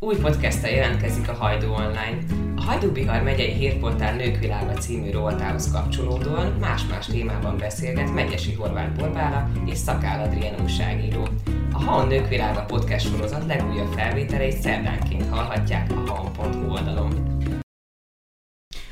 Új 0.00 0.16
podcasttel 0.16 0.70
jelentkezik 0.70 1.28
a 1.28 1.32
Hajdú 1.32 1.72
Online. 1.72 2.18
A 2.56 2.62
Hajdú 2.62 2.92
Bihar 2.92 3.22
megyei 3.22 3.52
hírportál 3.52 4.14
Nők 4.14 4.38
Világa 4.38 4.72
című 4.72 5.10
rovatához 5.10 5.72
kapcsolódóan 5.72 6.52
más-más 6.60 7.06
témában 7.06 7.56
beszélget 7.56 8.14
Megyesi 8.14 8.52
Horváth 8.52 8.92
Borbála 8.92 9.50
és 9.66 9.78
Szakál 9.78 10.22
Adrien 10.22 10.60
újságíró. 10.62 11.28
A 11.72 11.82
Haon 11.82 12.06
Nők 12.06 12.28
Világa 12.28 12.64
podcast 12.64 13.10
sorozat 13.10 13.46
legújabb 13.46 13.92
felvételeit 13.92 14.60
szerdánként 14.60 15.28
hallhatják 15.28 15.90
a 15.90 16.10
haon.hu 16.10 16.70
oldalon. 16.70 17.36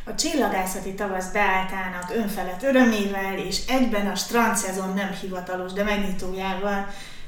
A 0.04 0.14
csillagászati 0.14 0.94
tavasz 0.94 1.32
beállítának 1.32 2.12
önfelett 2.16 2.62
örömével 2.62 3.38
és 3.38 3.66
egyben 3.66 4.06
a 4.06 4.14
strandszezon 4.14 4.94
nem 4.94 5.10
hivatalos, 5.20 5.72
de 5.72 5.84
megnyitójával 5.84 6.86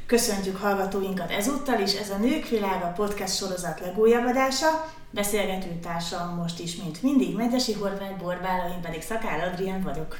Köszöntjük 0.09 0.56
hallgatóinkat 0.56 1.30
ezúttal 1.30 1.80
is, 1.80 1.95
ez 1.95 2.11
a 2.11 2.16
Nők 2.16 2.48
Világa 2.48 2.93
podcast 2.96 3.36
sorozat 3.36 3.80
legújabb 3.80 4.27
adása. 4.27 4.90
Beszélgető 5.11 5.68
társam 5.82 6.34
most 6.34 6.61
is, 6.61 6.76
mint 6.76 7.03
mindig, 7.03 7.36
Megyesi 7.36 7.72
Horváth 7.72 8.22
Borbála, 8.22 8.68
én 8.75 8.81
pedig 8.82 9.03
Szakál 9.03 9.48
Adrián 9.48 9.82
vagyok. 9.82 10.18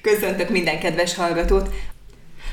Köszöntök 0.00 0.48
minden 0.48 0.78
kedves 0.78 1.14
hallgatót! 1.14 1.68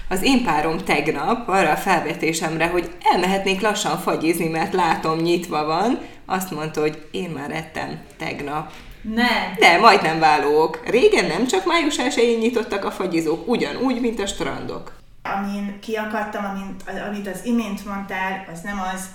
Az 0.09 0.23
én 0.23 0.43
párom 0.43 0.77
tegnap 0.77 1.47
arra 1.47 1.71
a 1.71 1.75
felvetésemre, 1.75 2.67
hogy 2.67 2.91
elmehetnénk 3.03 3.61
lassan 3.61 3.97
fagyizni, 3.97 4.47
mert 4.47 4.73
látom 4.73 5.19
nyitva 5.19 5.65
van, 5.65 5.99
azt 6.25 6.51
mondta, 6.51 6.81
hogy 6.81 7.07
én 7.11 7.29
már 7.29 7.51
ettem 7.51 7.99
tegnap. 8.17 8.71
Nem. 9.01 9.53
De 9.59 9.77
majdnem 9.77 10.19
válók. 10.19 10.89
Régen 10.89 11.25
nem 11.25 11.47
csak 11.47 11.65
május 11.65 11.97
1 11.97 12.37
nyitottak 12.39 12.85
a 12.85 12.91
fagyizók, 12.91 13.47
ugyanúgy, 13.47 14.01
mint 14.01 14.19
a 14.19 14.25
strandok 14.25 14.99
amin 15.37 15.79
kiakadtam, 15.79 16.45
amint, 16.45 16.83
amit 17.07 17.27
az 17.27 17.45
imént 17.45 17.85
mondtál, 17.85 18.45
az 18.53 18.61
nem 18.61 18.81
az, 18.93 19.09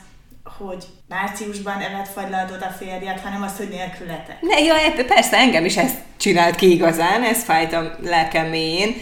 hogy 0.59 0.85
márciusban 1.09 1.81
evett 1.81 2.09
fagylaltot 2.09 2.63
a 2.63 2.75
férjed, 2.79 3.21
hanem 3.21 3.43
az, 3.43 3.57
hogy 3.57 3.69
nélkülete. 3.69 4.39
Ne, 4.41 4.61
ja, 4.61 5.05
persze, 5.07 5.37
engem 5.37 5.65
is 5.65 5.77
ezt 5.77 5.97
csinált 6.17 6.55
ki 6.55 6.71
igazán, 6.71 7.23
ez 7.23 7.45
fájt 7.45 7.73
a 7.73 7.97
lelkem 8.03 8.47
mélyén, 8.47 8.95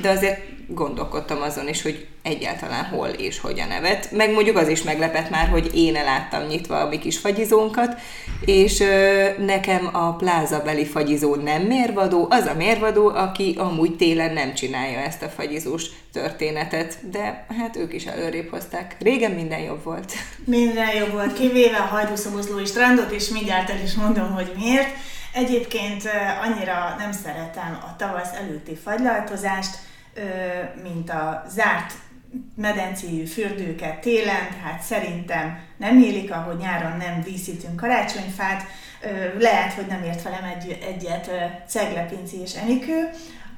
de 0.00 0.08
azért 0.08 0.40
gondolkodtam 0.66 1.42
azon 1.42 1.68
is, 1.68 1.82
hogy 1.82 2.08
egyáltalán 2.22 2.84
hol 2.84 3.08
és 3.08 3.40
hogyan 3.40 3.68
nevet. 3.68 4.10
Meg 4.12 4.32
mondjuk 4.32 4.56
az 4.56 4.68
is 4.68 4.82
meglepett 4.82 5.30
már, 5.30 5.48
hogy 5.48 5.70
én 5.74 5.96
eláttam 5.96 6.46
nyitva 6.46 6.80
a 6.80 6.88
mi 6.88 6.98
kis 6.98 7.18
fagyizónkat, 7.18 8.00
és 8.44 8.80
ö, 8.80 9.28
nekem 9.38 9.88
a 9.92 10.14
plázabeli 10.14 10.84
fagyizó 10.84 11.34
nem 11.34 11.62
mérvadó, 11.62 12.26
az 12.30 12.46
a 12.46 12.54
mérvadó, 12.54 13.08
aki 13.08 13.54
amúgy 13.58 13.96
télen 13.96 14.32
nem 14.32 14.54
csinálja 14.54 14.98
ezt 14.98 15.22
a 15.22 15.28
fagyizós 15.28 15.86
történetet, 16.12 17.10
de 17.10 17.46
hát 17.58 17.76
ők 17.76 17.92
is 17.92 18.04
előrébb 18.04 18.50
hozták. 18.50 18.96
Régen 19.00 19.30
minden 19.30 19.60
jobb 19.60 19.84
volt. 19.84 20.12
Minden 20.44 20.96
jobb 20.96 21.12
volt, 21.12 21.32
kivéve 21.32 21.76
a 21.76 21.82
hajdúszobozlói 21.82 22.64
strandot, 22.64 23.10
és 23.10 23.28
mindjárt 23.28 23.70
el 23.70 23.82
is 23.84 23.94
mondom, 23.94 24.32
hogy 24.32 24.52
miért. 24.56 24.88
Egyébként 25.32 26.02
annyira 26.42 26.94
nem 26.98 27.12
szeretem 27.12 27.78
a 27.82 27.96
tavasz 27.96 28.32
előtti 28.32 28.76
fagylaltozást, 28.84 29.78
mint 30.82 31.10
a 31.10 31.44
zárt 31.48 31.92
medencéjű 32.54 33.24
fürdőket 33.24 34.00
télen, 34.00 34.48
tehát 34.62 34.82
szerintem 34.82 35.58
nem 35.76 36.02
élik, 36.02 36.32
ahogy 36.32 36.56
nyáron 36.56 36.96
nem 36.96 37.22
díszítünk 37.22 37.76
karácsonyfát, 37.76 38.62
lehet, 39.38 39.72
hogy 39.72 39.86
nem 39.86 40.02
ért 40.02 40.22
velem 40.22 40.44
egy, 40.44 40.78
egyet 40.88 41.30
Ceglepinci 41.66 42.40
és 42.40 42.54
Enikő, 42.54 43.10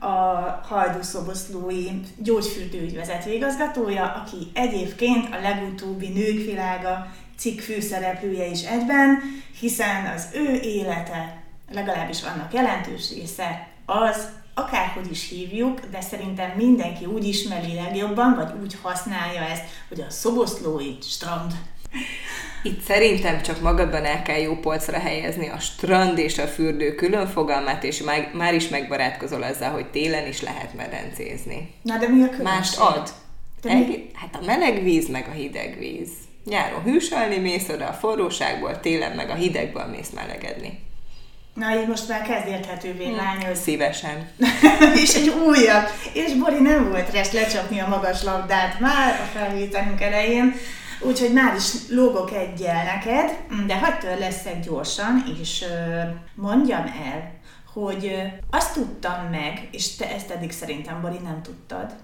a 0.03 0.61
Hajdúszoboszlói 0.69 1.87
gyógyfürdőügy 2.17 2.97
vezetőigazgatója, 2.97 4.05
aki 4.05 4.51
egyébként 4.55 5.35
a 5.35 5.41
legutóbbi 5.41 6.09
Nők 6.09 6.45
Világa 6.45 7.07
cikk 7.37 7.61
főszereplője 7.61 8.47
is 8.47 8.63
egyben, 8.63 9.19
hiszen 9.61 10.07
az 10.07 10.29
ő 10.35 10.55
élete, 10.55 11.43
legalábbis 11.73 12.23
annak 12.23 12.53
jelentős 12.53 13.11
része 13.15 13.69
az, 13.87 14.29
akárhogy 14.55 15.11
is 15.11 15.29
hívjuk, 15.29 15.81
de 15.91 16.01
szerintem 16.01 16.51
mindenki 16.57 17.05
úgy 17.05 17.25
ismeri 17.25 17.75
legjobban, 17.75 18.35
vagy 18.35 18.53
úgy 18.63 18.77
használja 18.83 19.41
ezt, 19.41 19.65
hogy 19.89 20.01
a 20.01 20.11
szoboszlói 20.11 20.97
strand. 21.01 21.53
Itt 22.63 22.83
szerintem 22.83 23.43
csak 23.43 23.61
magadban 23.61 24.05
el 24.05 24.23
kell 24.23 24.39
jó 24.39 24.57
polcra 24.57 24.99
helyezni 24.99 25.49
a 25.49 25.59
strand 25.59 26.19
és 26.19 26.39
a 26.39 26.47
fürdő 26.47 26.95
külön 26.95 27.27
fogalmát, 27.27 27.85
és 27.85 28.03
már, 28.03 28.31
már 28.35 28.55
is 28.55 28.69
megbarátkozol 28.69 29.43
azzal, 29.43 29.71
hogy 29.71 29.87
télen 29.87 30.27
is 30.27 30.43
lehet 30.43 30.75
medencézni. 30.75 31.75
Na 31.83 31.99
de 31.99 32.09
mi 32.09 32.23
a 32.23 32.29
különbség? 32.29 32.43
Mást 32.43 32.79
ad. 32.79 33.13
Egy, 33.63 34.11
hát 34.15 34.37
a 34.41 34.45
meleg 34.45 34.83
víz, 34.83 35.09
meg 35.09 35.27
a 35.29 35.33
hideg 35.33 35.79
víz. 35.79 36.11
Nyáron 36.45 36.83
hűsölni 36.83 37.39
mész 37.39 37.69
oda 37.69 37.89
a 37.89 37.93
forróságból, 37.93 38.81
télen 38.81 39.17
meg 39.17 39.31
a 39.31 39.35
hidegből 39.35 39.87
mész 39.87 40.11
melegedni. 40.11 40.79
Na, 41.55 41.81
így 41.81 41.89
most 41.89 42.09
már 42.09 42.23
kezd 42.23 42.47
érthetővé 42.47 43.07
hmm. 43.07 43.17
válni, 43.17 43.45
hogy... 43.45 43.55
Szívesen. 43.55 44.29
és 45.03 45.15
egy 45.15 45.29
újabb. 45.29 45.87
És 46.13 46.33
Bori 46.33 46.61
nem 46.61 46.89
volt 46.91 47.13
rest 47.13 47.33
lecsapni 47.33 47.81
a 47.81 47.89
magas 47.89 48.23
labdát 48.23 48.81
már 48.81 49.21
a 49.21 49.39
felvételünk 49.39 50.01
elején, 50.01 50.55
úgyhogy 51.01 51.33
már 51.33 51.55
is 51.57 51.73
lógok 51.89 52.33
egyel 52.33 52.85
neked, 52.85 53.37
de 53.67 53.79
hagyd 53.79 54.19
leszek 54.19 54.61
gyorsan, 54.61 55.25
és 55.41 55.65
mondjam 56.35 56.85
el, 57.05 57.41
hogy 57.73 58.23
azt 58.51 58.75
tudtam 58.75 59.27
meg, 59.31 59.69
és 59.71 59.97
te 59.97 60.15
ezt 60.15 60.31
eddig 60.31 60.53
szerintem, 60.53 61.01
Bori, 61.01 61.19
nem 61.23 61.43
tudtad, 61.43 61.95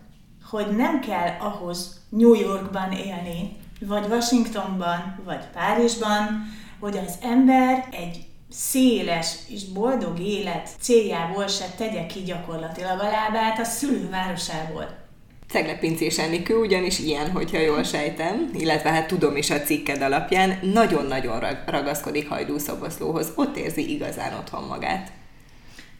hogy 0.50 0.76
nem 0.76 1.00
kell 1.00 1.36
ahhoz 1.38 2.06
New 2.08 2.34
Yorkban 2.34 2.92
élni, 2.92 3.56
vagy 3.80 4.06
Washingtonban, 4.10 5.20
vagy 5.24 5.44
Párizsban, 5.52 6.48
hogy 6.80 6.96
az 7.06 7.14
ember 7.22 7.88
egy 7.90 8.26
széles 8.50 9.34
és 9.48 9.64
boldog 9.64 10.20
élet 10.20 10.68
céljából 10.80 11.46
se 11.46 11.64
tegye 11.76 12.06
ki 12.06 12.22
gyakorlatilag 12.22 13.00
a 13.00 13.10
lábát 13.10 13.58
a 13.58 13.64
szülővárosából. 13.64 15.06
Ceglepincés 15.48 16.18
Enikő 16.18 16.56
ugyanis 16.56 16.98
ilyen, 16.98 17.30
hogyha 17.30 17.58
jól 17.58 17.82
sejtem, 17.82 18.50
illetve 18.54 18.90
hát 18.90 19.06
tudom 19.06 19.36
is 19.36 19.50
a 19.50 19.60
cikked 19.60 20.02
alapján, 20.02 20.58
nagyon-nagyon 20.62 21.40
ragaszkodik 21.66 22.28
hajdúszoboszlóhoz, 22.28 23.32
ott 23.34 23.56
érzi 23.56 23.92
igazán 23.94 24.34
otthon 24.34 24.62
magát. 24.62 25.12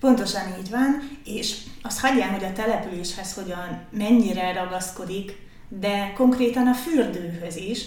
Pontosan 0.01 0.43
így 0.61 0.71
van, 0.71 1.19
és 1.25 1.57
azt 1.83 2.01
hagyján, 2.01 2.31
hogy 2.31 2.45
a 2.45 2.53
településhez 2.53 3.35
hogyan, 3.35 3.87
mennyire 3.91 4.53
ragaszkodik, 4.53 5.48
de 5.69 6.13
konkrétan 6.17 6.67
a 6.67 6.75
fürdőhöz 6.75 7.57
is, 7.57 7.85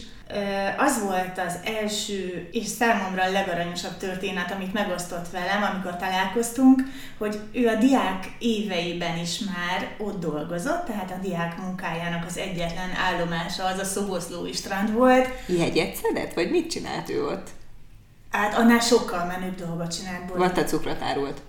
az 0.78 1.04
volt 1.04 1.40
az 1.48 1.58
első 1.64 2.50
és 2.52 2.68
számomra 2.68 3.24
a 3.24 3.32
legaranyosabb 3.32 3.98
történet, 3.98 4.52
amit 4.52 4.74
megosztott 4.74 5.30
velem, 5.30 5.64
amikor 5.64 5.96
találkoztunk, 5.96 6.82
hogy 7.18 7.40
ő 7.52 7.68
a 7.68 7.76
diák 7.76 8.32
éveiben 8.40 9.18
is 9.18 9.40
már 9.40 9.96
ott 9.98 10.20
dolgozott, 10.20 10.86
tehát 10.86 11.12
a 11.12 11.22
diák 11.22 11.58
munkájának 11.58 12.26
az 12.28 12.38
egyetlen 12.38 12.90
állomása 13.06 13.66
az 13.66 13.80
a 13.80 13.84
Szoboszlói 13.84 14.54
strand 14.54 14.94
volt. 14.94 15.28
Jegyet 15.46 15.96
szedett, 15.96 16.34
vagy 16.34 16.52
mit 16.52 16.70
csinált 16.70 17.10
ő 17.10 17.26
ott? 17.26 17.48
Hát 18.32 18.54
annál 18.54 18.80
sokkal 18.80 19.26
menőbb 19.26 19.56
dolgot 19.56 19.96
csinált. 19.96 20.54
Vagy 20.54 20.68
cukrot 20.68 21.02
árult? 21.02 21.42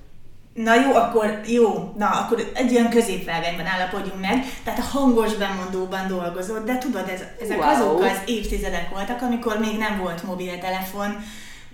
Na 0.55 0.75
jó, 0.75 0.95
akkor 0.95 1.41
jó, 1.47 1.93
na 1.97 2.07
akkor 2.09 2.51
egy 2.55 2.75
olyan 2.75 2.91
középvágányban 2.91 3.67
állapodjunk 3.67 4.21
meg, 4.21 4.45
tehát 4.65 4.79
a 4.79 4.99
hangos 4.99 5.35
bemondóban 5.35 6.09
dolgozott, 6.09 6.67
de 6.67 6.79
tudod, 6.79 7.09
ez, 7.09 7.21
ezek 7.41 7.59
wow. 7.59 7.69
azok 7.69 8.03
az 8.03 8.19
évtizedek 8.27 8.91
voltak, 8.91 9.23
amikor 9.23 9.59
még 9.59 9.79
nem 9.79 9.99
volt 9.99 10.23
mobiltelefon, 10.23 11.25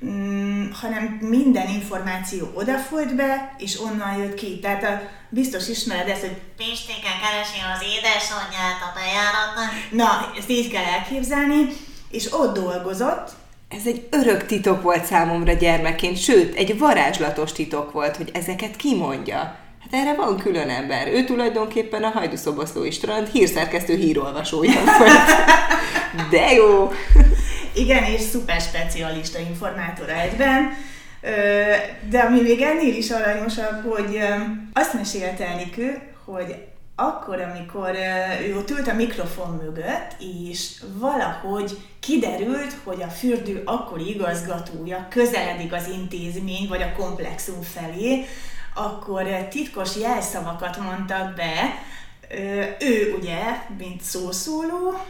mm, 0.04 0.70
hanem 0.70 1.18
minden 1.20 1.68
információ 1.68 2.50
odafolyt 2.54 3.14
be, 3.14 3.54
és 3.58 3.80
onnan 3.80 4.16
jött 4.16 4.34
ki. 4.34 4.58
Tehát 4.58 4.84
a, 4.84 5.00
biztos 5.28 5.68
ismered 5.68 6.08
ezt, 6.08 6.20
hogy 6.20 6.40
Pistéken 6.56 7.18
keresi 7.22 7.60
az 7.74 7.82
édesanyját 7.82 8.80
a 8.82 8.92
bejáratnak. 8.94 9.70
Na, 9.90 10.32
ezt 10.38 10.50
így 10.50 10.70
kell 10.70 10.84
elképzelni, 10.84 11.68
és 12.10 12.32
ott 12.32 12.54
dolgozott, 12.54 13.30
ez 13.68 13.86
egy 13.86 14.06
örök 14.10 14.46
titok 14.46 14.82
volt 14.82 15.04
számomra 15.04 15.52
gyermekként, 15.52 16.16
sőt, 16.16 16.56
egy 16.56 16.78
varázslatos 16.78 17.52
titok 17.52 17.92
volt, 17.92 18.16
hogy 18.16 18.30
ezeket 18.32 18.76
kimondja. 18.76 19.36
Hát 19.80 20.06
erre 20.06 20.14
van 20.14 20.38
külön 20.38 20.68
ember. 20.68 21.08
Ő 21.08 21.24
tulajdonképpen 21.24 22.02
a 22.02 22.08
Hajdúszoboszlói 22.08 22.90
strand 22.90 23.28
hírszerkesztő 23.28 23.96
hírolvasója 23.96 24.80
volt. 24.98 25.12
De 26.30 26.52
jó! 26.52 26.92
Igen, 27.74 28.04
és 28.04 28.20
szuper 28.20 28.60
specialista 28.60 29.38
informátora 29.38 30.20
egyben. 30.20 30.76
De 32.10 32.18
ami 32.18 32.40
még 32.40 32.60
ennél 32.60 32.94
is 32.96 33.10
aranyosabb, 33.10 33.92
hogy 33.92 34.20
azt 34.72 34.94
mesélte 34.94 35.46
Enikő, 35.46 35.98
hogy 36.24 36.54
akkor, 37.00 37.40
amikor 37.40 37.96
ő 38.48 38.56
ott 38.56 38.70
ült 38.70 38.88
a 38.88 38.94
mikrofon 38.94 39.60
mögött, 39.62 40.16
és 40.18 40.82
valahogy 40.92 41.78
kiderült, 42.00 42.76
hogy 42.84 43.02
a 43.02 43.08
fürdő 43.08 43.62
akkori 43.64 44.08
igazgatója 44.08 45.06
közeledik 45.10 45.72
az 45.72 45.88
intézmény 45.88 46.68
vagy 46.68 46.82
a 46.82 46.92
komplexum 46.96 47.62
felé, 47.62 48.24
akkor 48.74 49.26
titkos 49.50 49.96
jelszavakat 49.96 50.78
mondtak 50.78 51.34
be, 51.34 51.74
Ő 52.80 53.14
ugye, 53.18 53.38
mint 53.78 54.02
szószóló, 54.02 55.00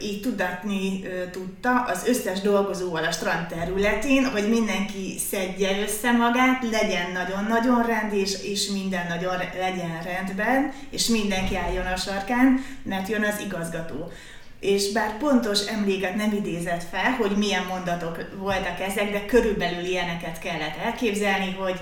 így 0.00 0.20
tudatni 0.20 1.02
tudta 1.30 1.82
az 1.82 2.06
összes 2.06 2.40
dolgozóval 2.40 3.04
a 3.04 3.12
strand 3.12 3.46
területén, 3.46 4.24
hogy 4.24 4.48
mindenki 4.48 5.18
szedje 5.30 5.80
össze 5.80 6.12
magát, 6.12 6.62
legyen 6.70 7.12
nagyon-nagyon 7.12 7.86
rend, 7.86 8.12
és, 8.12 8.42
és 8.42 8.68
minden 8.68 9.06
nagyon 9.06 9.36
legyen 9.58 10.02
rendben, 10.04 10.72
és 10.90 11.06
mindenki 11.06 11.56
álljon 11.56 11.86
a 11.86 11.96
sarkán, 11.96 12.64
mert 12.82 13.08
jön 13.08 13.24
az 13.24 13.40
igazgató. 13.40 14.12
És 14.60 14.92
bár 14.92 15.16
pontos 15.16 15.66
emléket 15.66 16.14
nem 16.14 16.32
idézett 16.32 16.82
fel, 16.90 17.10
hogy 17.10 17.36
milyen 17.36 17.64
mondatok 17.68 18.18
voltak 18.38 18.80
ezek, 18.80 19.12
de 19.12 19.24
körülbelül 19.24 19.84
ilyeneket 19.84 20.38
kellett 20.38 20.76
elképzelni, 20.84 21.56
hogy 21.58 21.80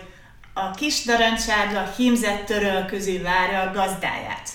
a 0.55 0.71
kis 0.71 1.05
narancssárga 1.05 1.93
hímzett 1.97 2.45
törölköző 2.45 3.23
várja 3.23 3.61
a 3.61 3.73
gazdáját. 3.73 4.51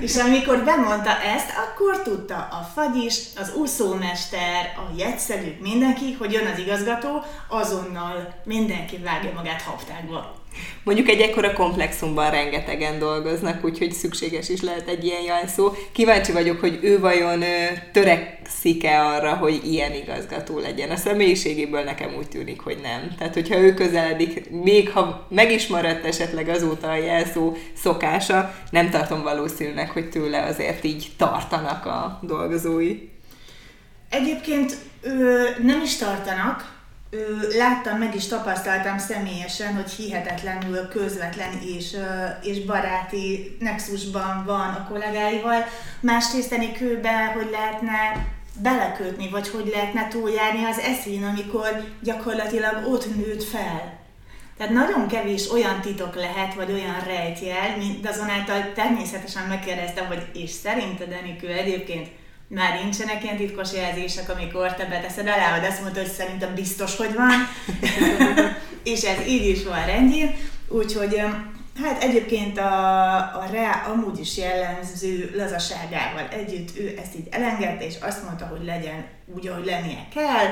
És 0.00 0.16
amikor 0.16 0.64
bemondta 0.64 1.20
ezt, 1.20 1.50
akkor 1.56 2.02
tudta 2.02 2.36
a 2.36 2.68
fagyis, 2.74 3.18
az 3.36 3.54
úszómester, 3.54 4.74
a 4.76 4.92
jegyszerűk, 4.96 5.60
mindenki, 5.60 6.12
hogy 6.12 6.32
jön 6.32 6.46
az 6.46 6.58
igazgató, 6.58 7.22
azonnal 7.48 8.34
mindenki 8.44 8.96
vágja 8.96 9.32
magát 9.34 9.62
haptákba. 9.62 10.41
Mondjuk 10.84 11.08
egy 11.08 11.20
ekkora 11.20 11.52
komplexumban 11.52 12.30
rengetegen 12.30 12.98
dolgoznak, 12.98 13.64
úgyhogy 13.64 13.92
szükséges 13.92 14.48
is 14.48 14.60
lehet 14.60 14.88
egy 14.88 15.04
ilyen 15.04 15.22
jelszó. 15.22 15.72
Kíváncsi 15.92 16.32
vagyok, 16.32 16.60
hogy 16.60 16.78
ő 16.82 17.00
vajon 17.00 17.42
törekszik-e 17.92 19.04
arra, 19.06 19.34
hogy 19.34 19.60
ilyen 19.64 19.94
igazgató 19.94 20.58
legyen. 20.58 20.90
A 20.90 20.96
személyiségéből 20.96 21.82
nekem 21.82 22.14
úgy 22.18 22.28
tűnik, 22.28 22.60
hogy 22.60 22.78
nem. 22.82 23.14
Tehát, 23.18 23.34
hogyha 23.34 23.58
ő 23.58 23.74
közeledik, 23.74 24.50
még 24.50 24.90
ha 24.90 25.26
meg 25.30 25.52
is 25.52 25.66
maradt 25.66 26.04
esetleg 26.04 26.48
azóta 26.48 26.90
a 26.90 26.96
jelszó 26.96 27.56
szokása, 27.74 28.54
nem 28.70 28.90
tartom 28.90 29.22
valószínűnek, 29.22 29.90
hogy 29.90 30.10
tőle 30.10 30.42
azért 30.42 30.84
így 30.84 31.10
tartanak 31.16 31.86
a 31.86 32.18
dolgozói. 32.22 33.10
Egyébként 34.10 34.76
ö, 35.02 35.42
nem 35.62 35.80
is 35.82 35.96
tartanak, 35.96 36.81
láttam, 37.56 37.98
meg 37.98 38.14
is 38.14 38.26
tapasztaltam 38.26 38.98
személyesen, 38.98 39.74
hogy 39.74 39.90
hihetetlenül 39.90 40.88
közvetlen 40.88 41.60
és, 41.76 41.96
és 42.42 42.64
baráti 42.64 43.56
nexusban 43.60 44.44
van 44.44 44.74
a 44.74 44.86
kollégáival. 44.88 45.64
Más 46.00 46.30
tészteni 46.30 46.72
kőbe, 46.72 47.24
hogy 47.24 47.48
lehetne 47.50 48.26
belekötni, 48.62 49.28
vagy 49.28 49.48
hogy 49.48 49.70
lehetne 49.74 50.08
túljárni 50.08 50.64
az 50.64 50.78
eszén, 50.78 51.24
amikor 51.24 51.84
gyakorlatilag 52.02 52.86
ott 52.86 53.16
nőtt 53.16 53.44
fel. 53.44 54.00
Tehát 54.56 54.72
nagyon 54.72 55.08
kevés 55.08 55.50
olyan 55.50 55.80
titok 55.80 56.14
lehet, 56.14 56.54
vagy 56.54 56.72
olyan 56.72 57.00
rejtjel, 57.06 57.76
mint 57.76 58.08
azonáltal 58.08 58.72
természetesen 58.74 59.46
megkérdeztem, 59.48 60.06
hogy 60.06 60.26
és 60.34 60.50
szerinted 60.50 61.12
Enikő 61.12 61.48
egyébként 61.48 62.08
már 62.54 62.80
nincsenek 62.82 63.22
ilyen 63.22 63.36
titkos 63.36 63.72
jelzések, 63.72 64.28
amikor 64.28 64.74
te 64.74 64.84
beteszed 64.84 65.26
alá, 65.26 65.58
vagy 65.58 65.68
azt 65.68 65.82
mondod, 65.82 66.02
hogy 66.02 66.12
szerintem 66.12 66.54
biztos, 66.54 66.96
hogy 66.96 67.14
van, 67.14 67.48
és 68.92 69.02
ez 69.02 69.26
így 69.26 69.48
is 69.48 69.64
van 69.64 69.86
rendjén, 69.86 70.34
úgyhogy 70.68 71.22
hát 71.82 72.02
egyébként 72.02 72.58
a, 72.58 73.16
a 73.18 73.48
Rea 73.50 73.82
amúgy 73.92 74.20
is 74.20 74.36
jellemző 74.36 75.32
lazaságával 75.36 76.28
együtt 76.28 76.78
ő 76.78 76.98
ezt 77.02 77.14
így 77.14 77.28
elengedte, 77.30 77.84
és 77.84 77.94
azt 78.00 78.24
mondta, 78.24 78.46
hogy 78.46 78.64
legyen 78.64 79.04
úgy, 79.34 79.48
ahogy 79.48 79.64
lennie 79.64 80.06
kell, 80.14 80.46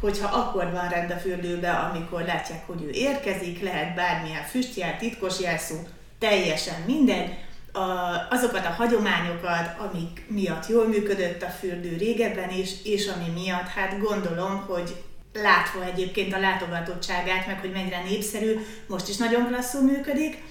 hogyha 0.00 0.36
akkor 0.36 0.70
van 0.72 0.88
rend 0.88 1.10
a 1.10 1.16
fürdőbe, 1.16 1.70
amikor 1.70 2.22
látják, 2.22 2.66
hogy 2.66 2.82
ő 2.82 2.90
érkezik, 2.90 3.62
lehet 3.62 3.94
bármilyen 3.94 4.42
füstjel, 4.42 4.96
titkos 4.98 5.40
jelszó, 5.40 5.76
teljesen 6.18 6.82
mindegy, 6.86 7.34
a, 7.76 8.26
azokat 8.30 8.66
a 8.66 8.70
hagyományokat, 8.70 9.78
amik 9.78 10.24
miatt 10.28 10.68
jól 10.68 10.86
működött 10.86 11.42
a 11.42 11.48
fürdő 11.48 11.96
régebben 11.96 12.50
is, 12.50 12.70
és 12.84 13.06
ami 13.06 13.40
miatt 13.40 13.68
hát 13.68 13.98
gondolom, 13.98 14.64
hogy 14.66 14.96
látva 15.32 15.84
egyébként 15.84 16.34
a 16.34 16.38
látogatottságát, 16.38 17.46
meg 17.46 17.60
hogy 17.60 17.72
mennyire 17.72 18.02
népszerű, 18.02 18.66
most 18.86 19.08
is 19.08 19.16
nagyon 19.16 19.46
klasszul 19.46 19.82
működik, 19.82 20.42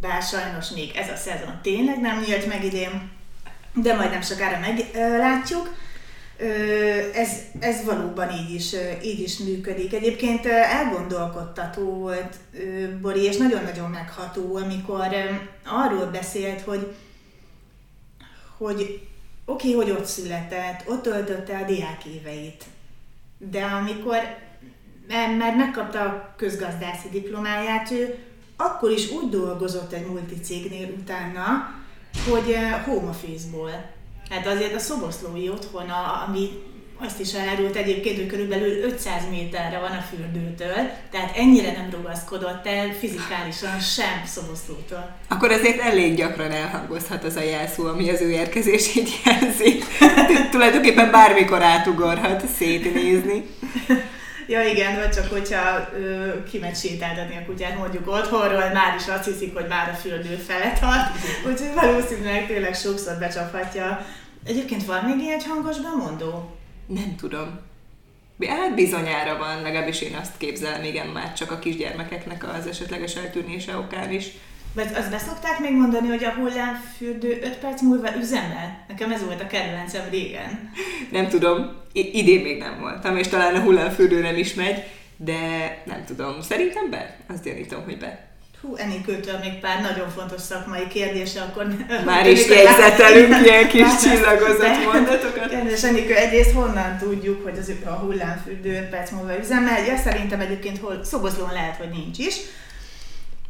bár 0.00 0.22
sajnos 0.22 0.70
még 0.70 0.96
ez 0.96 1.08
a 1.10 1.16
szezon 1.16 1.58
tényleg 1.62 2.00
nem 2.00 2.20
nyílt 2.20 2.46
meg 2.46 2.64
idén, 2.64 3.10
de 3.74 3.94
majd 3.94 4.10
nem 4.10 4.22
sokára 4.22 4.58
meglátjuk. 4.58 5.76
Ez, 7.14 7.28
ez 7.58 7.84
valóban 7.84 8.30
így 8.30 8.54
is, 8.54 8.74
így 9.02 9.20
is 9.20 9.38
működik. 9.38 9.94
Egyébként 9.94 10.46
elgondolkodtató 10.46 11.82
volt 11.82 12.36
Bori, 13.00 13.22
és 13.22 13.36
nagyon-nagyon 13.36 13.90
megható, 13.90 14.56
amikor 14.56 15.06
arról 15.64 16.06
beszélt, 16.06 16.60
hogy, 16.60 16.94
hogy 18.56 19.08
oké, 19.44 19.68
okay, 19.68 19.72
hogy 19.72 19.90
ott 19.90 20.04
született, 20.04 20.88
ott 20.88 21.02
töltötte 21.02 21.58
a 21.58 21.64
diák 21.64 22.04
éveit, 22.04 22.64
de 23.38 23.62
amikor 23.62 24.18
már 25.38 25.56
megkapta 25.56 26.00
a 26.00 26.34
közgazdászi 26.36 27.08
diplomáját, 27.10 27.90
ő 27.90 28.18
akkor 28.56 28.90
is 28.90 29.10
úgy 29.10 29.28
dolgozott 29.28 29.92
egy 29.92 30.06
multicégnél 30.06 30.88
utána, 31.00 31.74
hogy 32.30 32.56
home 32.84 33.08
office-ból. 33.08 33.96
Hát 34.30 34.46
azért 34.46 34.74
a 34.74 34.78
szoboszlói 34.78 35.48
otthona, 35.48 36.24
ami 36.26 36.48
azt 37.00 37.20
is 37.20 37.32
elárult 37.32 37.76
egyébként, 37.76 38.16
hogy 38.16 38.26
körülbelül 38.26 38.82
500 38.82 39.22
méterre 39.30 39.78
van 39.78 39.90
a 39.90 40.04
fürdőtől, 40.10 40.90
tehát 41.10 41.36
ennyire 41.36 41.72
nem 41.72 41.90
rugaszkodott 41.90 42.66
el 42.66 42.92
fizikálisan 42.98 43.80
sem 43.80 44.22
szoboszlótól. 44.26 45.16
Akkor 45.28 45.50
azért 45.50 45.80
elég 45.80 46.16
gyakran 46.16 46.50
elhangozhat 46.50 47.24
az 47.24 47.36
a 47.36 47.42
jelszó, 47.42 47.86
ami 47.86 48.10
az 48.10 48.20
ő 48.20 48.30
érkezését 48.30 49.08
jelzi. 49.24 49.78
Tulajdonképpen 50.50 51.10
bármikor 51.10 51.62
átugorhat 51.62 52.46
szétnézni. 52.46 53.46
Ja 54.48 54.62
igen, 54.62 54.96
vagy 54.96 55.10
csak 55.10 55.30
hogyha 55.30 55.88
ö, 55.94 56.42
kimegy 56.50 56.76
sétáltatni 56.76 57.36
a 57.36 57.44
kutyát 57.46 57.78
mondjuk 57.78 58.08
otthonról, 58.08 58.70
már 58.72 58.94
is 58.98 59.08
azt 59.08 59.24
hiszik, 59.24 59.54
hogy 59.54 59.66
már 59.68 59.88
a 59.88 59.94
fürdő 59.94 60.34
fele 60.34 60.72
tart, 60.80 61.10
úgyhogy 61.48 61.74
valószínűleg 61.74 62.46
tényleg 62.46 62.74
sokszor 62.74 63.18
becsaphatja. 63.18 64.06
Egyébként 64.44 64.84
van 64.84 65.04
még 65.04 65.18
ilyen 65.18 65.40
hangos 65.48 65.80
bemondó? 65.80 66.56
Nem 66.86 67.16
tudom. 67.16 67.60
Hát 68.46 68.74
bizonyára 68.74 69.38
van, 69.38 69.62
legalábbis 69.62 70.00
én 70.00 70.14
azt 70.14 70.36
képzelem, 70.36 70.84
igen, 70.84 71.06
már 71.06 71.32
csak 71.32 71.50
a 71.50 71.58
kisgyermekeknek 71.58 72.48
az 72.58 72.66
esetleges 72.66 73.14
eltűnése 73.14 73.76
okán 73.76 74.12
is. 74.12 74.26
Vagy 74.74 74.90
azt 74.94 75.10
beszokták 75.10 75.58
még 75.58 75.72
mondani, 75.72 76.08
hogy 76.08 76.24
a 76.24 76.30
hullámfürdő 76.30 77.38
5 77.42 77.56
perc 77.56 77.82
múlva 77.82 78.16
üzemel? 78.16 78.84
Nekem 78.88 79.12
ez 79.12 79.24
volt 79.24 79.40
a 79.40 79.46
kedvencem 79.46 80.08
régen. 80.10 80.70
Nem 81.10 81.28
tudom, 81.28 81.76
idén 81.98 82.42
még 82.42 82.58
nem 82.58 82.78
voltam, 82.80 83.16
és 83.16 83.28
talán 83.28 83.54
a 83.54 83.60
hullámfürdő 83.60 84.20
nem 84.20 84.36
is 84.36 84.54
megy, 84.54 84.84
de 85.16 85.38
nem 85.84 86.04
tudom, 86.06 86.40
szerintem 86.40 86.90
be? 86.90 87.16
Azt 87.28 87.44
gyanítom, 87.44 87.84
hogy 87.84 87.98
be. 87.98 88.26
Hú, 88.62 88.74
Enikőtől 88.76 89.38
még 89.38 89.60
pár 89.60 89.80
nagyon 89.80 90.10
fontos 90.10 90.40
szakmai 90.40 90.88
kérdése, 90.88 91.40
akkor... 91.40 91.66
Már 92.04 92.26
is 92.36 92.46
jegyzetelünk 92.48 93.46
ilyen 93.46 93.68
kis 93.68 93.96
csillagozott 94.02 94.92
mondatokat. 94.92 95.50
Kedves 95.50 95.84
Enikő, 95.84 96.14
egyrészt 96.14 96.52
honnan 96.52 96.98
tudjuk, 96.98 97.42
hogy 97.44 97.58
az 97.58 97.72
a 97.84 97.90
hullámfürdő 97.90 98.70
5 98.70 98.88
perc 98.88 99.10
múlva 99.10 99.38
üzemel? 99.38 99.84
Ja, 99.84 99.96
szerintem 99.96 100.40
egyébként 100.40 100.78
hol, 100.78 101.04
szoboszlón 101.04 101.52
lehet, 101.52 101.76
hogy 101.76 101.88
nincs 101.88 102.18
is. 102.18 102.34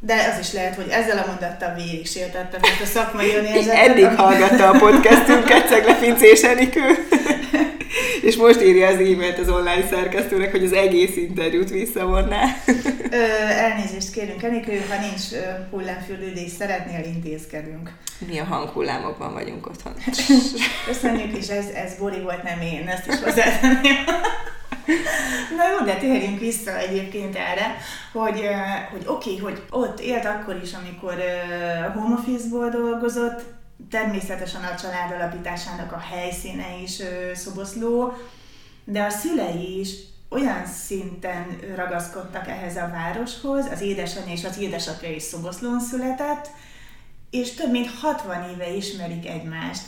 De 0.01 0.15
az 0.33 0.39
is 0.41 0.53
lehet, 0.53 0.75
hogy 0.75 0.89
ezzel 0.91 1.19
a 1.19 1.27
mondattal 1.27 1.75
végig 1.75 2.07
sértettem 2.07 2.61
ezt 2.63 2.81
a 2.83 2.99
szakmai 2.99 3.35
önérzetet. 3.39 3.89
Eddig 3.89 4.05
ami- 4.05 4.17
hallgatta 4.17 4.69
a 4.69 4.79
podcastünket 4.79 5.69
Cegle 5.69 5.99
Enikő, 6.43 7.09
és 8.29 8.37
most 8.37 8.61
írja 8.61 8.87
az 8.87 8.95
e-mailt 8.95 9.39
az 9.39 9.49
online 9.49 9.87
szerkesztőnek, 9.91 10.51
hogy 10.51 10.65
az 10.65 10.73
egész 10.73 11.17
interjút 11.17 11.71
visszavonná. 11.71 12.45
Ö, 13.11 13.17
elnézést 13.67 14.13
kérünk, 14.13 14.43
Enikő, 14.43 14.83
ha 14.89 15.01
nincs 15.01 15.33
ö, 15.33 15.51
hullámfürdő, 15.71 16.33
és 16.35 16.51
szeretnél, 16.51 17.05
intézkedünk. 17.05 17.93
Mi 18.27 18.39
a 18.39 18.45
hanghullámokban 18.45 19.33
vagyunk 19.33 19.67
otthon. 19.67 19.93
Köszönjük, 20.87 21.37
és 21.37 21.49
ez, 21.49 21.67
ez 21.75 21.95
Bori 21.99 22.21
volt, 22.21 22.43
nem 22.43 22.61
én, 22.61 22.89
ezt 22.89 23.07
is 23.07 23.23
hozzátenném. 23.23 24.05
Na 25.57 25.71
jó, 25.71 25.85
de 25.85 25.95
térjünk 25.95 26.41
vissza 26.41 26.79
egyébként 26.79 27.37
erre, 27.37 27.77
hogy, 28.13 28.41
hogy 28.91 29.03
oké, 29.07 29.31
okay, 29.31 29.39
hogy 29.39 29.63
ott 29.71 30.01
élt 30.01 30.25
akkor 30.25 30.61
is, 30.63 30.71
amikor 30.73 31.15
home 31.95 32.15
office-ból 32.15 32.69
dolgozott, 32.69 33.43
természetesen 33.91 34.63
a 34.63 34.77
család 34.77 35.13
alapításának 35.13 35.93
a 35.93 35.99
helyszíne 35.99 36.79
is 36.83 37.03
szoboszló, 37.35 38.13
de 38.85 39.03
a 39.03 39.11
szülei 39.11 39.81
is 39.81 39.91
olyan 40.29 40.67
szinten 40.67 41.59
ragaszkodtak 41.77 42.49
ehhez 42.49 42.77
a 42.77 42.91
városhoz, 42.93 43.67
az 43.73 43.81
édesanyja 43.81 44.33
és 44.33 44.45
az 44.45 44.59
édesapja 44.59 45.11
is 45.11 45.23
Szoboszlón 45.23 45.81
született, 45.81 46.51
és 47.31 47.55
több 47.55 47.71
mint 47.71 47.91
60 48.01 48.51
éve 48.51 48.71
ismerik 48.71 49.27
egymást. 49.27 49.83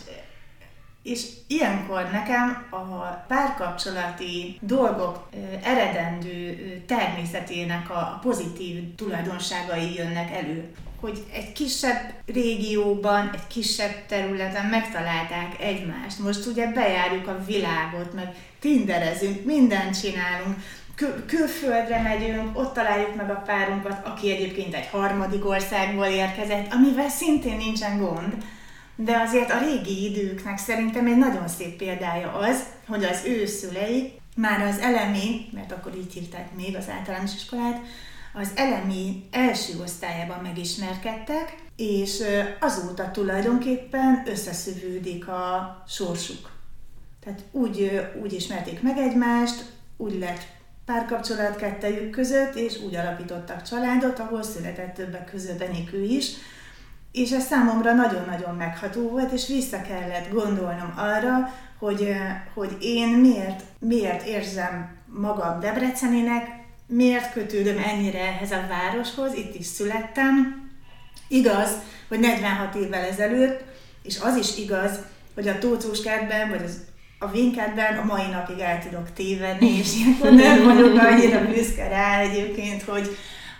És 1.02 1.26
ilyenkor 1.46 2.08
nekem 2.12 2.66
a 2.70 3.06
párkapcsolati 3.06 4.58
dolgok 4.60 5.28
eredendő 5.62 6.56
természetének 6.86 7.90
a 7.90 8.18
pozitív 8.22 8.94
tulajdonságai 8.94 9.94
jönnek 9.94 10.30
elő 10.30 10.74
hogy 11.00 11.24
egy 11.32 11.52
kisebb 11.52 12.12
régióban, 12.26 13.30
egy 13.34 13.46
kisebb 13.46 14.06
területen 14.06 14.66
megtalálták 14.66 15.60
egymást. 15.60 16.18
Most 16.18 16.46
ugye 16.46 16.72
bejárjuk 16.72 17.26
a 17.26 17.44
világot, 17.46 18.14
meg 18.14 18.34
tinderezünk, 18.60 19.44
mindent 19.44 20.00
csinálunk, 20.00 20.56
kül- 20.94 21.26
külföldre 21.26 22.02
megyünk, 22.02 22.58
ott 22.58 22.74
találjuk 22.74 23.14
meg 23.14 23.30
a 23.30 23.42
párunkat, 23.46 24.06
aki 24.06 24.30
egyébként 24.30 24.74
egy 24.74 24.86
harmadik 24.86 25.48
országból 25.48 26.06
érkezett, 26.06 26.72
amivel 26.72 27.08
szintén 27.08 27.56
nincsen 27.56 27.98
gond. 27.98 28.44
De 28.96 29.16
azért 29.16 29.50
a 29.50 29.58
régi 29.58 30.04
időknek 30.04 30.58
szerintem 30.58 31.06
egy 31.06 31.16
nagyon 31.16 31.48
szép 31.48 31.76
példája 31.76 32.32
az, 32.32 32.62
hogy 32.88 33.04
az 33.04 33.22
ő 33.24 33.46
szüleik 33.46 34.12
már 34.36 34.60
az 34.60 34.78
elemi, 34.78 35.48
mert 35.52 35.72
akkor 35.72 35.92
így 35.96 36.12
hívták 36.12 36.54
még 36.56 36.76
az 36.76 36.88
általános 36.88 37.34
iskolát, 37.34 37.80
az 38.32 38.50
elemi 38.54 39.28
első 39.30 39.72
osztályában 39.82 40.38
megismerkedtek, 40.42 41.56
és 41.76 42.22
azóta 42.60 43.10
tulajdonképpen 43.10 44.22
összeszövődik 44.26 45.28
a 45.28 45.82
sorsuk. 45.88 46.50
Tehát 47.24 47.40
úgy, 47.50 48.00
úgy 48.22 48.32
ismerték 48.32 48.82
meg 48.82 48.98
egymást, 48.98 49.64
úgy 49.96 50.18
lett 50.18 50.40
párkapcsolat 50.84 51.56
kettejük 51.56 52.10
között, 52.10 52.54
és 52.54 52.80
úgy 52.86 52.94
alapítottak 52.94 53.62
családot, 53.62 54.18
ahol 54.18 54.42
született 54.42 54.94
többek 54.94 55.30
között 55.30 55.58
Benikő 55.58 56.02
is, 56.02 56.30
és 57.12 57.30
ez 57.30 57.44
számomra 57.46 57.92
nagyon-nagyon 57.92 58.54
megható 58.54 59.08
volt, 59.08 59.32
és 59.32 59.46
vissza 59.46 59.82
kellett 59.82 60.30
gondolnom 60.30 60.94
arra, 60.96 61.54
hogy, 61.78 62.14
hogy 62.54 62.76
én 62.80 63.08
miért, 63.08 63.62
miért 63.78 64.26
érzem 64.26 64.96
magam 65.06 65.60
Debreceninek, 65.60 66.59
miért 66.90 67.32
kötődöm 67.32 67.78
ennyire 67.78 68.18
ehhez 68.18 68.50
a 68.50 68.66
városhoz, 68.68 69.34
itt 69.34 69.54
is 69.54 69.66
születtem. 69.66 70.68
Igaz, 71.28 71.70
hogy 72.08 72.20
46 72.20 72.74
évvel 72.74 73.04
ezelőtt, 73.04 73.60
és 74.02 74.18
az 74.20 74.36
is 74.36 74.56
igaz, 74.58 74.98
hogy 75.34 75.48
a 75.48 75.58
Tócós 75.58 76.02
kertben, 76.02 76.48
vagy 76.48 76.62
az 76.62 76.78
a 77.18 77.30
vénkertben 77.30 77.98
a 77.98 78.04
mai 78.04 78.26
napig 78.26 78.58
el 78.58 78.82
tudok 78.82 79.12
tévedni, 79.12 79.68
és 79.82 79.96
ilyenkor 79.96 80.30
nem 80.30 80.64
vagyok 80.64 80.98
annyira 80.98 81.46
büszke 81.46 81.88
rá 81.88 82.18
egyébként, 82.18 82.82
hogy, 82.82 83.16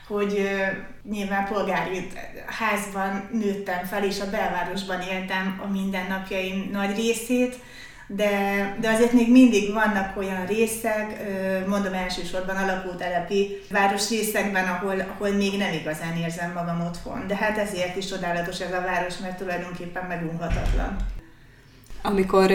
hogy 0.08 0.32
uh, 0.32 1.12
nyilván 1.12 1.44
polgári 1.44 2.06
házban 2.46 3.28
nőttem 3.32 3.84
fel, 3.84 4.04
és 4.04 4.20
a 4.20 4.30
belvárosban 4.30 5.00
éltem 5.00 5.60
a 5.64 5.70
mindennapjaim 5.70 6.68
nagy 6.72 6.96
részét, 6.96 7.54
de, 8.16 8.76
de 8.80 8.88
azért 8.88 9.12
még 9.12 9.30
mindig 9.30 9.72
vannak 9.72 10.16
olyan 10.16 10.46
részek, 10.46 11.16
mondom 11.66 11.92
elsősorban 11.92 12.56
a 12.56 12.66
lakótelepi 12.66 13.62
városrészekben, 13.70 14.68
ahol, 14.68 15.00
ahol 15.00 15.30
még 15.30 15.56
nem 15.58 15.72
igazán 15.72 16.16
érzem 16.16 16.52
magam 16.52 16.86
otthon. 16.86 17.26
De 17.26 17.36
hát 17.36 17.58
ezért 17.58 17.96
is 17.96 18.06
csodálatos 18.06 18.60
ez 18.60 18.72
a 18.72 18.80
város, 18.80 19.18
mert 19.18 19.38
tulajdonképpen 19.38 20.04
megunhatatlan. 20.06 20.96
Amikor 22.02 22.50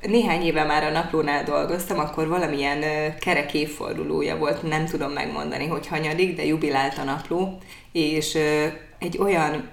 néhány 0.00 0.42
éve 0.42 0.64
már 0.64 0.84
a 0.84 0.90
naplónál 0.90 1.44
dolgoztam, 1.44 1.98
akkor 1.98 2.28
valamilyen 2.28 2.80
kerek 3.18 3.54
évfordulója 3.54 4.36
volt, 4.36 4.62
nem 4.62 4.86
tudom 4.86 5.12
megmondani, 5.12 5.66
hogy 5.66 5.86
hanyadik, 5.86 6.36
de 6.36 6.44
jubilált 6.44 6.98
a 6.98 7.04
napló, 7.04 7.58
és 7.92 8.38
egy 8.98 9.18
olyan 9.18 9.68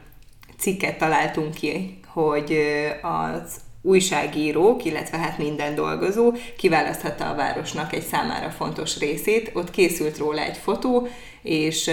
cikket 0.58 0.98
találtunk 0.98 1.54
ki, 1.54 2.00
hogy 2.08 2.58
az 3.02 3.60
újságírók, 3.82 4.86
illetve 4.86 5.18
hát 5.18 5.38
minden 5.38 5.76
dolgozó 5.76 6.34
kiválaszthatta 6.58 7.30
a 7.30 7.36
városnak 7.36 7.94
egy 7.94 8.04
számára 8.04 8.50
fontos 8.50 9.00
részét. 9.00 9.52
Ott 9.54 9.72
készült 9.72 10.18
róla 10.18 10.42
egy 10.42 10.58
fotó, 10.58 11.08
és 11.42 11.92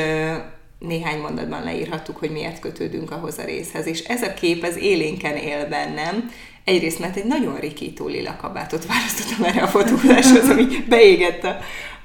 néhány 0.79 1.21
mondatban 1.21 1.65
leírhattuk, 1.65 2.17
hogy 2.17 2.31
miért 2.31 2.61
kötődünk 2.61 3.11
ahhoz 3.11 3.39
a 3.39 3.45
részhez. 3.45 3.87
És 3.87 4.05
ez 4.05 4.23
a 4.23 4.35
kép, 4.35 4.65
ez 4.65 4.77
élénken 4.77 5.37
él 5.37 5.69
bennem, 5.69 6.31
Egyrészt, 6.69 6.99
mert 6.99 7.17
egy 7.17 7.25
nagyon 7.25 7.57
rikító 7.61 8.07
lila 8.07 8.37
kabátot 8.37 8.87
választottam 8.87 9.45
erre 9.45 9.63
a 9.63 9.67
fotózáshoz, 9.67 10.49
ami 10.49 10.67
beégett 10.89 11.45
a, 11.45 11.59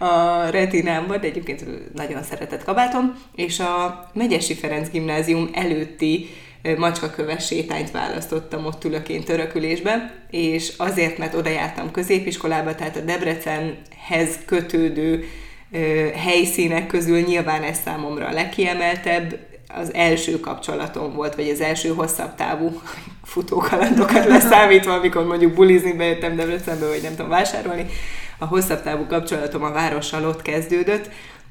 a 0.06 0.50
retinámba, 0.50 1.18
de 1.18 1.28
egyébként 1.28 1.66
nagyon 1.94 2.24
szeretett 2.24 2.64
kabátom, 2.64 3.16
és 3.36 3.60
a 3.60 4.10
Megyesi 4.14 4.54
Ferenc 4.54 4.90
gimnázium 4.90 5.50
előtti 5.54 6.30
macskaköves 6.78 7.46
sétányt 7.46 7.92
választottam 7.92 8.66
ott 8.66 8.84
ülök 8.84 9.10
én 9.10 9.24
törökülésbe, 9.24 10.14
és 10.30 10.74
azért, 10.78 11.18
mert 11.18 11.36
oda 11.36 11.50
jártam 11.50 11.92
középiskolába, 11.92 12.76
tehát 12.76 12.98
a 12.98 13.02
Debrecenhez 13.02 14.40
kötődő 14.46 15.26
helyszínek 16.16 16.88
közül 16.88 17.20
nyilván 17.20 17.64
ez 17.64 17.78
számomra 17.86 18.28
a 18.28 18.34
legkiemeltebb, 18.34 19.40
az 19.76 19.94
első 19.94 20.40
kapcsolatom 20.40 21.14
volt, 21.14 21.36
vagy 21.36 21.50
az 21.50 21.62
első 21.62 21.90
hosszabb 21.90 22.36
távú 22.36 22.82
futókalandokat 23.24 24.26
leszámítva, 24.26 24.94
amikor 24.94 25.26
mondjuk 25.26 25.54
bulizni 25.54 25.94
bejöttem 25.94 26.36
Debrecenbe, 26.36 26.88
vagy 26.88 27.02
nem 27.02 27.16
tudom 27.16 27.30
vásárolni, 27.30 27.86
a 28.38 28.46
hosszabb 28.46 28.82
távú 28.82 29.06
kapcsolatom 29.08 29.64
a 29.64 29.72
várossal 29.72 30.26
ott 30.26 30.42
kezdődött, 30.42 31.10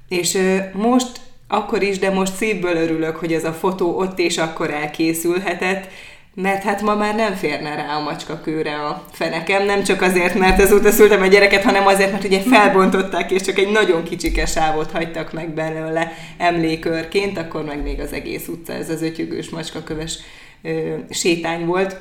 és 0.08 0.38
most 0.72 1.20
akkor 1.52 1.82
is, 1.82 1.98
de 1.98 2.10
most 2.10 2.34
szívből 2.34 2.76
örülök, 2.76 3.16
hogy 3.16 3.32
ez 3.32 3.44
a 3.44 3.52
fotó 3.52 3.98
ott 3.98 4.18
és 4.18 4.38
akkor 4.38 4.70
elkészülhetett, 4.70 5.88
mert 6.34 6.62
hát 6.62 6.82
ma 6.82 6.94
már 6.94 7.14
nem 7.14 7.34
férne 7.34 7.74
rá 7.74 7.96
a 7.96 8.02
macska 8.02 8.40
kőre 8.40 8.74
a 8.74 9.04
fenekem, 9.10 9.64
nem 9.64 9.82
csak 9.82 10.02
azért, 10.02 10.34
mert 10.34 10.60
ezúttal 10.60 10.90
szültem 10.90 11.22
a 11.22 11.26
gyereket, 11.26 11.62
hanem 11.62 11.86
azért, 11.86 12.12
mert 12.12 12.24
ugye 12.24 12.40
felbontották, 12.40 13.30
és 13.30 13.42
csak 13.42 13.58
egy 13.58 13.70
nagyon 13.70 14.02
kicsike 14.02 14.46
sávot 14.46 14.90
hagytak 14.90 15.32
meg 15.32 15.54
belőle 15.54 16.12
emlékörként, 16.38 17.38
akkor 17.38 17.64
meg 17.64 17.82
még 17.82 18.00
az 18.00 18.12
egész 18.12 18.48
utca, 18.48 18.72
ez 18.72 18.90
az 18.90 19.02
ötyögős 19.02 19.50
macskaköves 19.50 20.18
ö, 20.62 20.94
sétány 21.10 21.66
volt. 21.66 21.96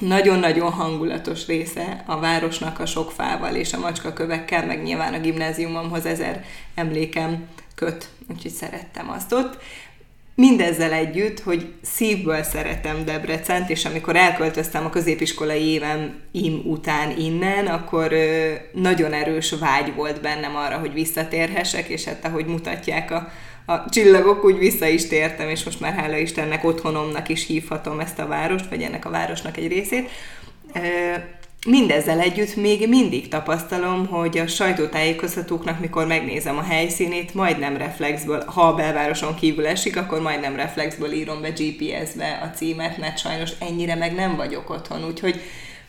Nagyon-nagyon 0.00 0.70
hangulatos 0.70 1.46
része 1.46 2.04
a 2.06 2.20
városnak 2.20 2.80
a 2.80 2.86
sok 2.86 3.10
fával 3.10 3.54
és 3.54 3.72
a 3.72 3.78
macskakövekkel, 3.78 4.66
meg 4.66 4.82
nyilván 4.82 5.14
a 5.14 5.20
gimnáziumomhoz 5.20 6.06
ezer 6.06 6.44
emlékem 6.74 7.48
köt, 7.76 8.08
úgyhogy 8.28 8.52
szerettem 8.52 9.10
azt 9.10 9.32
ott. 9.32 9.58
Mindezzel 10.34 10.92
együtt, 10.92 11.40
hogy 11.40 11.72
szívből 11.82 12.42
szeretem 12.42 13.04
Debrecent, 13.04 13.70
és 13.70 13.84
amikor 13.84 14.16
elköltöztem 14.16 14.84
a 14.84 14.90
középiskolai 14.90 15.62
évem 15.62 16.14
im 16.32 16.60
után 16.64 17.18
innen, 17.18 17.66
akkor 17.66 18.12
nagyon 18.72 19.12
erős 19.12 19.54
vágy 19.60 19.94
volt 19.94 20.20
bennem 20.20 20.56
arra, 20.56 20.78
hogy 20.78 20.92
visszatérhessek, 20.92 21.88
és 21.88 22.04
hát 22.04 22.24
ahogy 22.24 22.46
mutatják 22.46 23.10
a, 23.10 23.30
a 23.66 23.88
csillagok, 23.88 24.44
úgy 24.44 24.58
vissza 24.58 24.86
is 24.86 25.06
tértem, 25.06 25.48
és 25.48 25.64
most 25.64 25.80
már 25.80 25.94
hála 25.94 26.16
Istennek 26.16 26.64
otthonomnak 26.64 27.28
is 27.28 27.46
hívhatom 27.46 28.00
ezt 28.00 28.18
a 28.18 28.26
várost, 28.26 28.68
vagy 28.68 28.82
ennek 28.82 29.04
a 29.04 29.10
városnak 29.10 29.56
egy 29.56 29.68
részét. 29.68 30.10
Mindezzel 31.66 32.20
együtt 32.20 32.56
még 32.56 32.88
mindig 32.88 33.28
tapasztalom, 33.28 34.06
hogy 34.06 34.38
a 34.38 34.46
sajtótájékoztatóknak, 34.46 35.80
mikor 35.80 36.06
megnézem 36.06 36.58
a 36.58 36.62
helyszínét, 36.62 37.34
majdnem 37.34 37.76
reflexből, 37.76 38.44
ha 38.46 38.60
a 38.60 38.74
belvároson 38.74 39.34
kívül 39.34 39.66
esik, 39.66 39.96
akkor 39.96 40.20
majdnem 40.20 40.56
reflexből 40.56 41.12
írom 41.12 41.40
be 41.40 41.50
GPS-be 41.50 42.40
a 42.42 42.56
címet, 42.56 42.98
mert 42.98 43.18
sajnos 43.18 43.50
ennyire 43.58 43.94
meg 43.94 44.14
nem 44.14 44.36
vagyok 44.36 44.70
otthon, 44.70 45.04
úgyhogy 45.04 45.40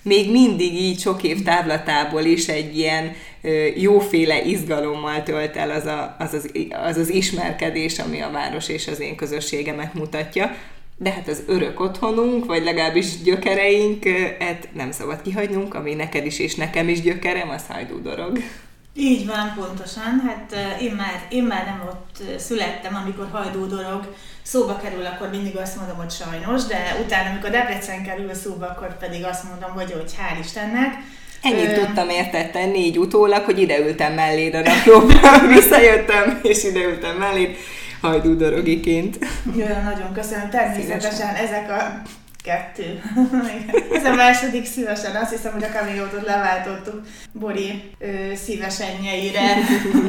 még 0.01 0.31
mindig 0.31 0.73
így 0.73 0.99
sok 0.99 1.23
év 1.23 1.43
távlatából 1.43 2.23
is 2.23 2.47
egy 2.47 2.77
ilyen 2.77 3.15
jóféle 3.75 4.43
izgalommal 4.43 5.23
tölt 5.23 5.55
el 5.55 5.71
az, 5.71 5.85
a, 5.85 6.15
az, 6.19 6.33
az, 6.33 6.51
az 6.87 6.97
az 6.97 7.09
ismerkedés, 7.09 7.99
ami 7.99 8.21
a 8.21 8.31
város 8.31 8.69
és 8.69 8.87
az 8.87 8.99
én 8.99 9.15
közösségemet 9.15 9.93
mutatja 9.93 10.55
de 10.97 11.11
hát 11.11 11.27
az 11.27 11.43
örök 11.47 11.79
otthonunk, 11.79 12.45
vagy 12.45 12.63
legalábbis 12.63 13.21
gyökereinket 13.21 14.69
nem 14.73 14.91
szabad 14.91 15.21
kihagynunk, 15.21 15.73
ami 15.73 15.93
neked 15.93 16.25
is 16.25 16.39
és 16.39 16.55
nekem 16.55 16.89
is 16.89 17.01
gyökerem, 17.01 17.49
az 17.49 17.63
hajdú 17.67 18.01
dorog. 18.01 18.39
Így 18.95 19.25
van, 19.25 19.53
pontosan. 19.55 20.21
Hát 20.27 20.55
én 20.81 20.91
már, 20.91 21.25
én 21.29 21.43
már 21.43 21.65
nem 21.65 21.81
ott 21.89 22.39
születtem, 22.39 22.95
amikor 22.95 23.27
hajdú 23.31 23.67
dorog 23.67 24.13
szóba 24.41 24.77
kerül, 24.77 25.05
akkor 25.05 25.29
mindig 25.29 25.57
azt 25.57 25.77
mondom, 25.77 25.97
hogy 25.97 26.11
sajnos, 26.11 26.63
de 26.63 26.97
utána, 27.05 27.29
amikor 27.29 27.49
Debrecen 27.49 28.03
kerül 28.03 28.33
szóba, 28.33 28.65
akkor 28.65 28.97
pedig 28.97 29.25
azt 29.25 29.43
mondom, 29.43 29.71
hogy, 29.71 29.91
hogy 29.91 30.11
hál' 30.17 30.39
Istennek. 30.39 30.93
Ennyit 31.41 31.77
Ö... 31.77 31.85
tudtam 31.85 32.09
érted 32.09 32.51
tenni 32.51 32.79
így 32.79 32.99
utólag, 32.99 33.43
hogy 33.43 33.59
ideültem 33.59 34.13
melléd 34.13 34.53
a 34.53 34.61
naplóban, 34.61 35.47
visszajöttem, 35.55 36.39
és 36.43 36.63
ideültem 36.63 37.15
melléd 37.15 37.57
hajdúdorogiként. 38.01 39.17
Jaj, 39.57 39.83
nagyon 39.83 40.13
köszönöm. 40.13 40.49
Természetesen 40.49 41.11
szívesen. 41.11 41.35
ezek 41.35 41.71
a 41.71 42.01
kettő. 42.47 43.01
Ez 43.93 44.05
a 44.05 44.13
második 44.13 44.65
szívesen. 44.65 45.15
Azt 45.15 45.31
hiszem, 45.31 45.53
hogy 45.53 45.63
a 45.63 45.79
kamiótot 45.79 46.25
leváltottuk 46.25 47.01
Bori 47.31 47.91
ö, 47.99 48.35
szívesenjeire, 48.35 49.55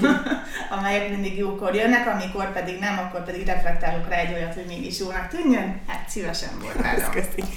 amelyek 0.79 1.11
mindig 1.11 1.37
jókor 1.37 1.75
jönnek, 1.75 2.07
amikor 2.07 2.53
pedig 2.53 2.79
nem, 2.79 2.99
akkor 2.99 3.25
pedig 3.25 3.47
reflektálok 3.47 4.09
rá 4.09 4.17
egy 4.17 4.35
olyat, 4.35 4.55
hogy 4.55 4.65
mégis 4.69 4.99
jónak 4.99 5.29
tűnjön. 5.29 5.81
Hát 5.87 6.09
szívesen 6.09 6.51
volt. 6.61 6.75
Köszönöm. 7.11 7.51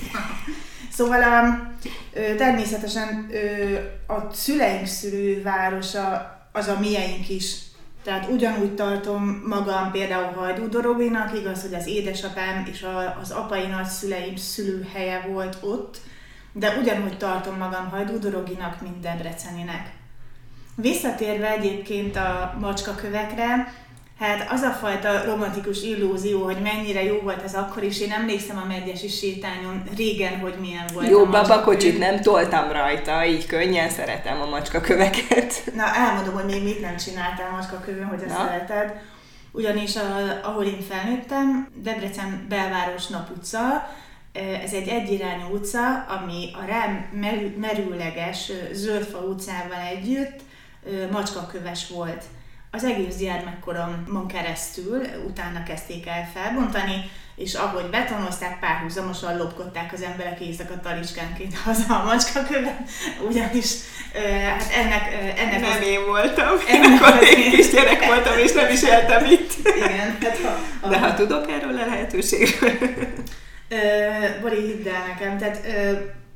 Szóval 0.92 1.24
a, 1.24 1.72
ö, 2.14 2.36
természetesen 2.36 3.30
ö, 3.32 4.14
a 4.14 4.34
szüleink 4.34 4.86
szülővárosa 4.86 6.40
az 6.52 6.68
a 6.68 6.80
mieink 6.80 7.30
is. 7.30 7.56
Tehát 8.04 8.30
ugyanúgy 8.30 8.76
tartom 8.76 9.44
magam 9.48 9.92
például 9.92 10.34
Hajdú 10.34 10.70
Doroginak, 10.70 11.38
igaz, 11.38 11.62
hogy 11.62 11.74
az 11.74 11.88
édesapám 11.88 12.66
és 12.72 12.84
a, 12.84 13.18
az 13.22 13.32
apai 13.32 13.66
nagyszüleim 13.66 14.36
szülőhelye 14.36 15.28
volt 15.28 15.58
ott, 15.62 15.98
de 16.52 16.78
ugyanúgy 16.80 17.18
tartom 17.18 17.58
magam 17.58 17.90
Hajdú 17.90 18.20
Doroginak, 18.20 18.82
mint 18.82 19.00
Debreceninek. 19.00 19.92
Visszatérve 20.76 21.52
egyébként 21.52 22.16
a 22.16 22.58
macskakövekre, 22.60 23.74
Hát 24.22 24.52
az 24.52 24.62
a 24.62 24.70
fajta 24.70 25.24
romantikus 25.26 25.82
illúzió, 25.84 26.44
hogy 26.44 26.62
mennyire 26.62 27.04
jó 27.04 27.20
volt 27.20 27.44
ez 27.44 27.56
akkor 27.56 27.84
is, 27.84 28.00
én 28.00 28.12
emlékszem 28.12 28.58
a 28.58 28.66
megyesi 28.66 29.08
sétányon 29.08 29.84
régen, 29.96 30.40
hogy 30.40 30.54
milyen 30.60 30.86
volt 30.94 31.10
Jó, 31.10 31.26
babakocsit 31.26 31.98
nem 32.00 32.22
toltam 32.22 32.72
rajta, 32.72 33.26
így 33.26 33.46
könnyen 33.46 33.90
szeretem 33.90 34.42
a 34.42 34.46
macskaköveket. 34.46 35.64
Na, 35.76 35.96
elmondom, 35.96 36.34
hogy 36.34 36.46
még 36.46 36.64
mit 36.64 36.82
nem 36.82 36.98
csináltál 36.98 37.52
macskakövön, 37.52 38.06
hogy 38.06 38.24
ezt 38.28 38.38
szereted. 38.38 39.02
Ugyanis, 39.52 39.96
a, 39.96 40.02
ahol 40.44 40.64
én 40.64 40.82
felnőttem, 40.90 41.68
Debrecen 41.76 42.46
belváros 42.50 43.08
naputca, 43.08 43.90
ez 44.64 44.74
egy 44.74 44.88
egyirányú 44.88 45.54
utca, 45.54 46.06
ami 46.08 46.50
a 46.54 46.66
rám 46.66 47.10
merü- 47.14 47.58
merőleges 47.58 48.52
Zöldfa 48.72 49.18
utcával 49.18 49.80
együtt 49.92 50.40
macskaköves 51.12 51.88
volt. 51.88 52.24
Az 52.72 52.84
egész 52.84 53.16
gyermekkoromon 53.16 54.28
keresztül 54.28 55.02
utána 55.28 55.64
kezdték 55.64 56.08
el 56.08 56.30
felbontani, 56.34 57.10
és 57.36 57.54
ahogy 57.54 57.84
betonozták, 57.90 58.60
párhuzamosan 58.60 59.38
lopkodták 59.38 59.94
az 59.94 60.02
emberek 60.02 60.40
éjszaka 60.40 60.80
talicskánként 60.80 61.58
haza 61.64 62.00
a 62.00 62.04
macskakövet, 62.04 62.78
ugyanis 63.28 63.68
hát 64.58 64.72
ennek, 64.74 65.14
ennek 65.40 65.62
Nem 65.62 65.72
az, 65.72 65.86
én 65.88 66.06
voltam, 66.06 66.48
Ennek 66.68 66.86
én 66.86 66.94
akkor 66.94 67.08
az- 67.14 67.24
egy 67.24 67.50
kisgyerek 67.50 68.06
voltam, 68.06 68.38
és 68.38 68.52
nem 68.52 68.72
is 68.72 68.84
éltem 68.84 69.26
itt. 69.26 69.54
igen, 69.76 70.18
hát 70.22 70.38
ha, 70.44 70.58
ha, 70.82 70.88
De 70.90 71.00
ha 71.00 71.14
tudok 71.14 71.52
erről 71.52 71.78
a 71.80 71.86
lehetőségről. 71.86 72.72
Bori, 74.42 74.56
hidd 74.62 74.88
el 74.88 75.08
nekem, 75.08 75.38
tehát 75.38 75.60
ö, 75.66 75.92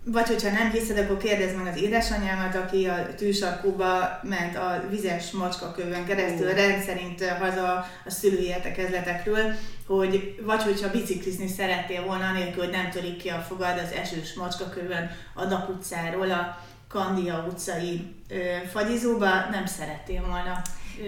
vagy 0.08 0.28
hogyha 0.28 0.52
nem 0.52 0.72
hiszed, 0.72 0.98
akkor 0.98 1.18
kérdezd 1.18 1.56
meg 1.56 1.68
az 1.68 1.82
édesanyámat, 1.82 2.56
aki 2.56 2.86
a 2.86 3.16
tűsarkóba 3.18 4.20
ment 4.24 4.56
a 4.56 4.84
vizes 4.90 5.32
macskakövön 5.32 6.06
keresztül 6.06 6.54
rendszerint 6.54 7.22
ö, 7.22 7.26
haza 7.26 7.74
a 8.06 8.10
szülői 8.10 8.46
értekezletekről, 8.46 9.54
hogy 9.88 10.36
vagy 10.42 10.64
hogyha 10.64 10.92
biciklizni 10.92 11.48
szerettél 11.48 12.06
volna, 12.06 12.28
anélkül, 12.28 12.64
hogy 12.64 12.72
nem 12.72 12.90
törik 12.90 13.18
ki 13.18 13.30
a 13.30 13.46
fogad 13.48 13.78
az 13.78 13.92
esős 14.02 14.34
macskakövön 14.34 15.12
a 15.34 15.46
Nap 15.46 15.70
utcáról 15.70 16.32
a 16.32 16.58
Kandia 16.88 17.46
utcai 17.50 18.02
ö, 18.30 18.36
fagyizóba, 18.72 19.30
nem 19.52 19.66
szerettél 19.66 20.24
volna 20.28 20.62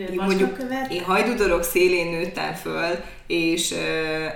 ö, 0.10 0.14
mondjuk 0.16 0.58
én 0.90 1.04
hajdudorok 1.04 1.64
szélén 1.64 2.12
nőttem 2.12 2.54
föl, 2.54 2.96
és 3.28 3.72
ö, 3.72 4.28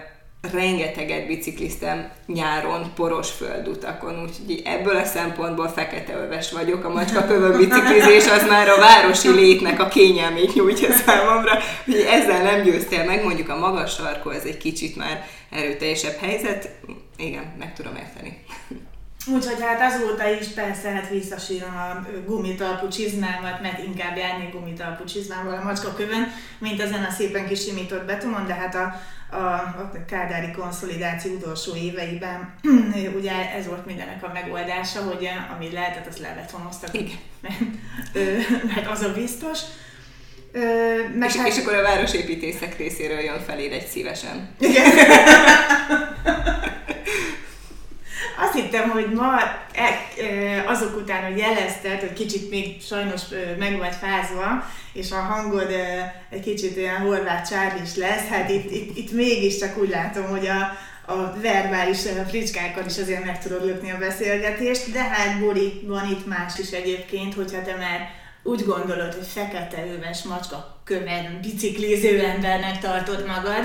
rengeteget 0.41 1.27
bicikliztem 1.27 2.11
nyáron 2.25 2.91
poros 2.95 3.31
földutakon, 3.31 4.21
úgyhogy 4.21 4.61
ebből 4.65 4.95
a 4.95 5.05
szempontból 5.05 5.67
fekete 5.67 6.13
öves 6.13 6.51
vagyok. 6.51 6.83
A 6.83 6.89
macskakövön 6.89 7.57
biciklizés 7.57 8.27
az 8.27 8.47
már 8.47 8.69
a 8.69 8.79
városi 8.79 9.29
létnek 9.29 9.79
a 9.79 9.87
kényelmét 9.87 10.53
nyújtja 10.53 10.93
számomra, 10.93 11.57
úgyhogy 11.85 12.05
ezzel 12.05 12.43
nem 12.43 12.61
győztél 12.63 13.05
meg, 13.05 13.23
mondjuk 13.23 13.49
a 13.49 13.59
magas 13.59 13.93
sarkó, 13.93 14.29
ez 14.29 14.43
egy 14.43 14.57
kicsit 14.57 14.95
már 14.95 15.25
erőteljesebb 15.49 16.17
helyzet. 16.19 16.69
Igen, 17.17 17.53
meg 17.59 17.73
tudom 17.73 17.95
érteni. 17.95 18.43
Úgyhogy 19.27 19.61
hát 19.61 19.93
azóta 19.93 20.29
is 20.29 20.47
persze 20.47 20.89
hát 20.89 21.09
visszasírom 21.09 21.75
a 21.77 22.07
gumitalpú 22.25 22.87
csizmámat, 22.87 23.61
mert 23.61 23.83
inkább 23.83 24.17
járnék 24.17 24.51
gumitalpú 24.51 25.03
csizmával 25.03 25.57
a 25.57 25.63
macskakövön, 25.63 26.31
mint 26.59 26.81
ezen 26.81 27.03
a 27.03 27.11
szépen 27.11 27.47
kisimított 27.47 28.05
betonon, 28.05 28.47
de 28.47 28.53
hát 28.53 28.75
a, 28.75 29.01
a, 29.31 29.37
a 29.37 29.91
kádári 30.07 30.51
konszolidáció 30.51 31.33
utolsó 31.33 31.75
éveiben 31.75 32.53
ugye 33.17 33.53
ez 33.55 33.67
volt 33.67 33.85
mindenek 33.85 34.23
a 34.23 34.31
megoldása, 34.33 35.01
hogy 35.01 35.29
ami 35.55 35.71
lehetett, 35.71 36.07
azt 36.07 36.19
lebetonoztak. 36.19 36.93
Igen. 36.93 37.17
Mert, 37.41 37.59
ö, 38.13 38.37
mert 38.75 38.87
az 38.87 39.01
a 39.01 39.13
biztos. 39.13 39.59
Ö, 40.51 40.61
meg 41.15 41.29
És, 41.29 41.35
hát, 41.35 41.47
és 41.47 41.57
akkor 41.57 41.73
a 41.73 41.81
városépítészek 41.81 42.77
részéről 42.77 43.19
jön 43.19 43.39
feléd 43.39 43.71
egy 43.71 43.87
szívesen. 43.87 44.55
Azt 44.59 44.77
hittem, 48.61 48.89
hogy 48.89 49.11
ma 49.13 49.39
e- 49.73 50.21
e, 50.21 50.63
azok 50.67 50.97
után, 50.97 51.23
hogy 51.23 51.37
jelezted, 51.37 51.99
hogy 51.99 52.13
kicsit 52.13 52.49
még 52.49 52.81
sajnos 52.81 53.21
meg 53.59 53.77
vagy 53.77 53.95
fázva, 54.01 54.65
és 54.93 55.11
a 55.11 55.15
hangod 55.15 55.69
egy 56.29 56.41
kicsit 56.41 56.77
olyan 56.77 57.01
horvát 57.01 57.49
csárlis 57.49 57.95
lesz, 57.95 58.27
hát 58.27 58.49
itt, 58.49 58.71
itt, 58.71 58.97
itt 58.97 59.11
mégiscsak 59.11 59.77
úgy 59.77 59.89
látom, 59.89 60.25
hogy 60.25 60.47
a, 60.47 60.77
a 61.11 61.33
verbális 61.41 62.05
ö, 62.05 62.21
fricskákkal 62.27 62.85
is 62.85 62.97
azért 62.97 63.25
meg 63.25 63.43
tudod 63.43 63.65
lökni 63.65 63.91
a 63.91 63.97
beszélgetést, 63.97 64.91
de 64.91 65.03
hát 65.03 65.39
Bori, 65.39 65.81
van 65.87 66.09
itt 66.09 66.27
más 66.27 66.57
is 66.57 66.71
egyébként, 66.71 67.33
hogyha 67.33 67.61
te 67.61 67.75
már 67.75 68.09
úgy 68.43 68.65
gondolod, 68.65 69.13
hogy 69.13 69.27
fekete 69.27 69.85
öves 69.93 70.23
macska 70.23 70.81
köven 70.83 71.39
bicikliző 71.41 72.19
embernek 72.19 72.79
tartod 72.79 73.25
magad, 73.27 73.63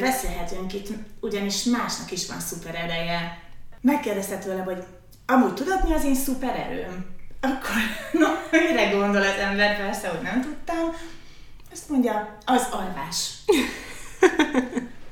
beszélhetünk 0.00 0.72
itt, 0.74 0.88
ugyanis 1.20 1.62
másnak 1.62 2.10
is 2.10 2.26
van 2.26 2.40
szuper 2.40 2.74
ereje. 2.74 3.45
Megkérdezte 3.86 4.38
tőle, 4.38 4.62
hogy 4.62 4.84
amúgy 5.26 5.54
tudod, 5.54 5.84
mi 5.84 5.92
az 5.92 6.04
én 6.04 6.14
szuper 6.14 6.56
erőm? 6.56 7.06
Akkor, 7.40 7.76
no, 8.20 8.26
mire 8.50 8.90
gondol 8.90 9.22
az 9.22 9.38
ember? 9.40 9.76
Persze, 9.76 10.08
hogy 10.08 10.22
nem 10.22 10.40
tudtam. 10.40 10.94
Azt 11.72 11.88
mondja, 11.88 12.38
az 12.44 12.68
alvás. 12.70 13.30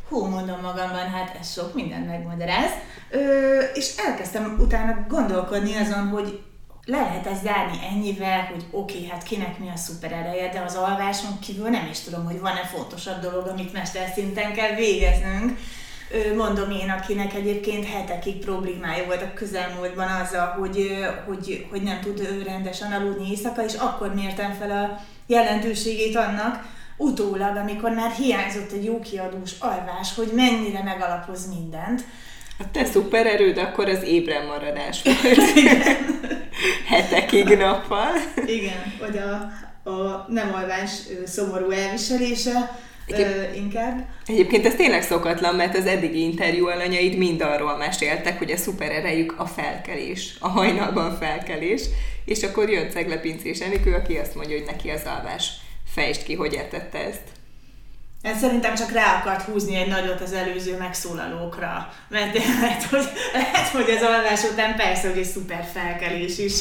Hú, 0.08 0.24
mondom 0.24 0.60
magamban, 0.60 1.10
hát 1.10 1.37
ez 1.40 1.52
sok 1.52 1.74
mindent 1.74 2.06
megmagyaráz. 2.06 2.70
Ö, 3.10 3.58
és 3.74 3.96
elkezdtem 3.96 4.56
utána 4.60 5.06
gondolkodni 5.08 5.76
azon, 5.76 6.08
hogy 6.08 6.42
le 6.84 7.00
lehet 7.00 7.26
ezt 7.26 7.42
zárni 7.42 7.78
ennyivel, 7.90 8.44
hogy 8.44 8.64
oké, 8.70 8.96
okay, 8.96 9.08
hát 9.08 9.22
kinek 9.22 9.58
mi 9.58 9.68
a 9.68 9.76
szuper 9.76 10.12
ereje, 10.12 10.48
de 10.52 10.60
az 10.60 10.74
alváson 10.74 11.38
kívül 11.38 11.68
nem 11.68 11.88
is 11.90 12.00
tudom, 12.00 12.24
hogy 12.24 12.40
van-e 12.40 12.64
fontosabb 12.64 13.20
dolog, 13.20 13.46
amit 13.46 13.72
mesterszinten 13.72 14.52
kell 14.52 14.74
végeznünk. 14.74 15.58
Mondom 16.36 16.70
én, 16.70 16.90
akinek 16.90 17.34
egyébként 17.34 17.86
hetekig 17.86 18.38
problémája 18.38 19.04
volt 19.04 19.22
a 19.22 19.34
közelmúltban 19.34 20.08
azzal, 20.08 20.46
hogy, 20.46 21.04
hogy, 21.26 21.66
hogy 21.70 21.82
nem 21.82 22.00
tud 22.00 22.44
rendesen 22.44 22.92
aludni 22.92 23.30
éjszaka, 23.30 23.64
és 23.64 23.74
akkor 23.74 24.14
mértem 24.14 24.52
fel 24.52 24.70
a 24.70 25.00
jelentőségét 25.26 26.16
annak, 26.16 26.62
utólag, 26.96 27.56
amikor 27.56 27.90
már 27.90 28.10
hiányzott 28.10 28.72
egy 28.72 28.84
jó 28.84 29.00
kiadós 29.00 29.50
alvás, 29.58 30.14
hogy 30.14 30.30
mennyire 30.34 30.82
megalapoz 30.82 31.48
mindent. 31.48 32.04
A 32.58 32.70
te 32.72 32.84
szupererőd 32.84 33.58
akkor 33.58 33.88
az 33.88 34.02
ébren 34.02 34.46
maradás 34.46 35.02
volt. 35.02 35.40
Hetekig 36.88 37.56
nappal. 37.56 38.12
Igen, 38.46 38.94
vagy 39.00 39.18
a, 39.18 39.32
a 39.90 40.26
nem 40.28 40.54
alvás 40.54 40.90
szomorú 41.26 41.70
elviselése 41.70 42.78
ö, 43.08 43.52
inkább. 43.54 44.06
Egyébként 44.26 44.66
ez 44.66 44.74
tényleg 44.74 45.02
szokatlan, 45.02 45.54
mert 45.54 45.76
az 45.76 45.86
eddigi 45.86 46.22
interjú 46.22 46.66
alanyaid 46.66 47.16
mind 47.16 47.40
arról 47.40 47.76
meséltek, 47.76 48.38
hogy 48.38 48.50
a 48.50 48.56
szupererejük 48.56 49.34
a 49.38 49.46
felkelés, 49.46 50.36
a 50.40 50.48
hajnalban 50.48 51.16
felkelés, 51.18 51.82
és 52.24 52.42
akkor 52.42 52.70
jön 52.70 52.90
Ceglepincés 52.90 53.58
Enikő, 53.60 53.94
aki 53.94 54.16
azt 54.16 54.34
mondja, 54.34 54.56
hogy 54.56 54.66
neki 54.66 54.90
az 54.90 55.02
alvás. 55.04 55.50
Fejtsd 55.94 56.22
ki, 56.22 56.34
hogy 56.34 56.52
értette 56.52 56.98
ezt. 56.98 57.22
Ez 58.22 58.38
szerintem 58.38 58.74
csak 58.74 58.92
rá 58.92 59.18
akart 59.18 59.42
húzni 59.42 59.76
egy 59.76 59.88
nagyot 59.88 60.20
az 60.20 60.32
előző 60.32 60.76
megszólalókra, 60.76 61.92
mert 62.08 62.34
lehet, 62.34 62.82
hogy, 62.82 63.08
lehet, 63.32 63.68
hogy 63.68 63.90
az 63.90 64.02
alvás 64.02 64.42
után 64.42 64.76
persze, 64.76 65.08
hogy 65.08 65.18
egy 65.18 65.24
szuper 65.24 65.68
felkelés 65.72 66.38
is, 66.38 66.54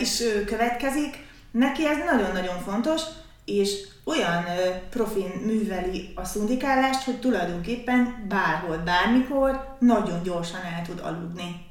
is 0.00 0.22
következik. 0.46 1.14
Neki 1.50 1.86
ez 1.86 1.96
nagyon-nagyon 2.06 2.62
fontos, 2.64 3.00
és 3.58 3.88
olyan 4.04 4.44
profin 4.90 5.30
műveli 5.44 6.12
a 6.14 6.24
szundikálást, 6.24 7.04
hogy 7.04 7.20
tulajdonképpen 7.20 8.26
bárhol, 8.28 8.76
bármikor 8.76 9.76
nagyon 9.78 10.22
gyorsan 10.22 10.60
el 10.62 10.82
tud 10.86 11.00
aludni. 11.02 11.68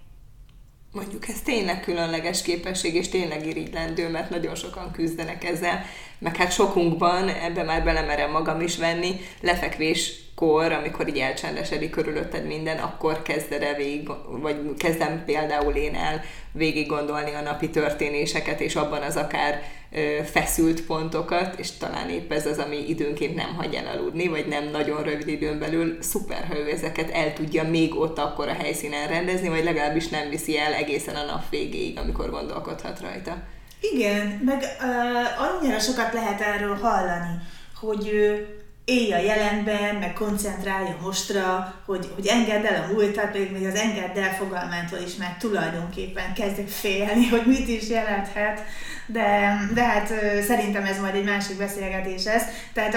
Mondjuk 0.92 1.28
ez 1.28 1.42
tényleg 1.42 1.82
különleges 1.82 2.42
képesség, 2.42 2.96
és 2.96 3.10
tényleg 3.10 3.46
irigylendő, 3.46 4.10
mert 4.10 4.30
nagyon 4.30 4.56
sokan 4.56 4.92
küzdenek 4.92 5.44
ezzel, 5.44 5.86
meg 6.20 6.36
hát 6.36 6.52
sokunkban, 6.52 7.30
ebbe 7.30 7.64
már 7.64 7.84
belemerem 7.84 8.32
magam 8.32 8.62
is 8.62 8.78
venni, 8.78 9.20
lefekvés 9.42 10.28
kor, 10.40 10.72
amikor 10.72 11.08
így 11.08 11.18
elcsendesedik 11.18 11.90
körülötted 11.90 12.46
minden, 12.46 12.78
akkor 12.78 13.22
kezded 13.22 13.62
el 13.62 13.74
végig, 13.74 14.10
vagy 14.28 14.56
kezdem 14.78 15.24
például 15.26 15.74
én 15.74 15.96
el 15.96 16.22
végig 16.52 16.88
gondolni 16.88 17.34
a 17.34 17.42
napi 17.42 17.70
történéseket, 17.70 18.60
és 18.60 18.76
abban 18.76 19.02
az 19.02 19.16
akár 19.16 19.62
ö, 19.92 20.24
feszült 20.24 20.86
pontokat, 20.86 21.60
és 21.60 21.72
talán 21.72 22.10
épp 22.10 22.32
ez 22.32 22.46
az, 22.46 22.58
ami 22.58 22.90
időnként 22.90 23.36
nem 23.36 23.56
hagy 23.56 23.74
el 23.74 24.12
vagy 24.30 24.46
nem 24.48 24.70
nagyon 24.70 25.04
rövid 25.04 25.28
időn 25.28 25.60
belül, 25.60 25.98
szuper, 26.02 26.46
ha 26.48 26.58
ő 26.58 26.70
ezeket 26.70 27.12
el 27.12 27.34
tudja 27.34 27.70
még 27.70 27.96
ott 27.96 28.18
akkor 28.18 28.48
a 28.48 28.54
helyszínen 28.54 29.08
rendezni, 29.08 29.50
vagy 29.50 29.64
legalábbis 29.64 30.08
nem 30.08 30.30
viszi 30.30 30.58
el 30.58 30.74
egészen 30.74 31.16
a 31.16 31.26
nap 31.26 31.50
végéig, 31.50 31.98
amikor 31.98 32.30
gondolkodhat 32.30 33.02
rajta. 33.02 33.44
Igen, 33.80 34.42
meg 34.46 34.64
uh, 34.82 35.60
annyira 35.62 35.80
sokat 35.80 36.14
lehet 36.14 36.42
erről 36.42 36.76
hallani, 36.76 37.38
hogy 37.80 38.08
uh, 38.08 38.58
élj 38.90 39.14
a 39.14 39.18
jelenben, 39.18 39.96
meg 39.96 40.14
koncentrálja 40.14 40.98
mostra, 41.02 41.76
hogy, 41.86 42.12
hogy 42.16 42.28
engedd 42.28 42.66
el 42.66 42.84
a 42.84 42.94
múltat, 42.94 43.34
még 43.34 43.66
az 43.66 43.76
engedd 43.76 44.18
el 44.18 44.36
fogalmától 44.36 45.00
is 45.00 45.16
már 45.16 45.38
tulajdonképpen 45.40 46.34
kezdek 46.34 46.68
félni, 46.68 47.28
hogy 47.28 47.46
mit 47.46 47.68
is 47.68 47.90
jelenthet, 47.90 48.62
de, 49.06 49.60
de 49.74 49.84
hát 49.84 50.08
szerintem 50.48 50.84
ez 50.84 51.00
majd 51.00 51.16
egy 51.16 51.24
másik 51.24 51.58
beszélgetés 51.58 52.24
lesz. 52.24 52.46
Tehát 52.74 52.96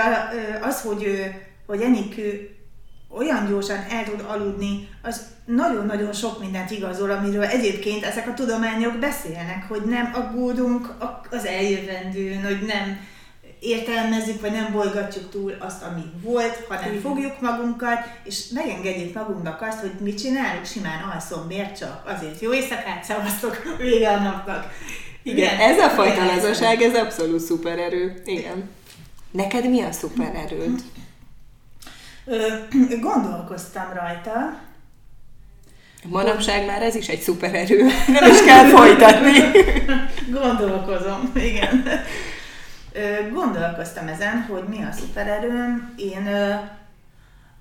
az, 0.62 0.80
hogy, 0.80 1.32
hogy 1.66 1.80
Enikő 1.80 2.56
olyan 3.16 3.46
gyorsan 3.48 3.84
el 3.90 4.04
tud 4.04 4.24
aludni, 4.28 4.88
az 5.02 5.20
nagyon-nagyon 5.44 6.12
sok 6.12 6.40
mindent 6.40 6.70
igazol, 6.70 7.10
amiről 7.10 7.44
egyébként 7.44 8.04
ezek 8.04 8.28
a 8.28 8.34
tudományok 8.34 8.98
beszélnek, 8.98 9.64
hogy 9.68 9.82
nem 9.82 10.10
aggódunk 10.14 10.94
az 11.30 11.46
eljövendőn, 11.46 12.42
hogy 12.44 12.58
nem 12.66 13.10
értelmezzük, 13.60 14.40
vagy 14.40 14.52
nem 14.52 14.72
bolygatjuk 14.72 15.30
túl 15.30 15.56
azt, 15.58 15.82
ami 15.82 16.02
volt, 16.22 16.64
hanem 16.68 17.00
fogjuk 17.00 17.40
magunkat, 17.40 17.98
és 18.24 18.48
megengedjük 18.54 19.14
magunknak 19.14 19.62
azt, 19.62 19.78
hogy 19.78 19.92
mit 20.00 20.18
csinálunk, 20.18 20.66
simán 20.66 21.10
alszom, 21.14 21.46
miért 21.46 21.78
csak? 21.78 22.02
Azért 22.16 22.40
jó 22.40 22.54
éjszakát 22.54 23.04
szavaztok 23.04 23.62
vége 23.78 24.10
a 24.10 24.22
napnak. 24.22 24.72
Igen, 25.22 25.36
Igen, 25.36 25.58
ez 25.58 25.78
a 25.78 25.88
fajta 25.88 26.24
lazaság, 26.24 26.82
ez 26.82 26.94
abszolút 26.94 27.40
szupererő. 27.40 28.22
Igen. 28.24 28.70
Neked 29.30 29.70
mi 29.70 29.82
a 29.82 29.92
szupererőd? 29.92 30.82
Gondolkoztam 33.00 33.92
rajta. 33.92 34.60
Manapság 36.04 36.66
már 36.66 36.82
ez 36.82 36.94
is 36.94 37.08
egy 37.08 37.20
szupererő, 37.20 37.86
nem 38.20 38.30
is 38.30 38.44
kell 38.44 38.64
folytatni. 38.64 39.32
Gondolkozom, 40.30 41.32
igen. 41.34 41.84
Gondolkoztam 43.32 44.08
ezen, 44.08 44.46
hogy 44.48 44.62
mi 44.68 44.82
a 44.82 44.92
szupererőm. 44.92 45.94
Én, 45.96 46.28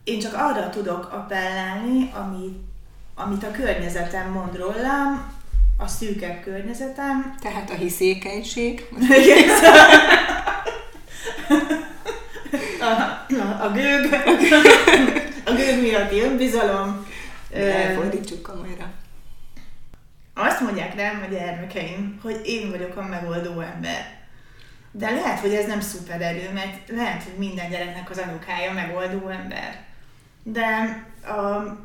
én 0.03 0.19
csak 0.19 0.33
arra 0.33 0.69
tudok 0.69 1.11
appellálni, 1.13 2.11
ami, 2.13 2.59
amit 3.15 3.43
a 3.43 3.51
környezetem 3.51 4.31
mond 4.31 4.57
rólam, 4.57 5.33
a 5.77 5.87
szűkebb 5.87 6.41
környezetem. 6.43 7.35
Tehát 7.41 7.69
a 7.69 7.73
hiszékenység. 7.73 8.85
a, 12.79 12.85
a, 12.85 13.20
a 13.61 13.71
gőg, 13.71 14.13
a 15.49 15.51
gőg 15.51 15.81
miatti 15.81 16.21
önbizalom. 16.21 17.07
Elfordítsuk 17.53 18.41
kamerra. 18.41 18.91
Azt 20.33 20.59
mondják 20.59 20.95
rám 20.95 21.25
a 21.27 21.31
gyermekeim, 21.31 22.19
hogy 22.21 22.41
én 22.43 22.69
vagyok 22.69 22.97
a 22.97 23.07
megoldó 23.07 23.59
ember. 23.59 24.19
De 24.91 25.09
lehet, 25.09 25.39
hogy 25.39 25.53
ez 25.53 25.65
nem 25.65 25.81
szupererő, 25.81 26.49
mert 26.53 26.89
lehet, 26.89 27.23
hogy 27.23 27.33
minden 27.37 27.69
gyereknek 27.69 28.09
az 28.09 28.17
anyukája 28.17 28.71
megoldó 28.71 29.27
ember. 29.27 29.83
De 30.43 30.67
a 31.23 31.77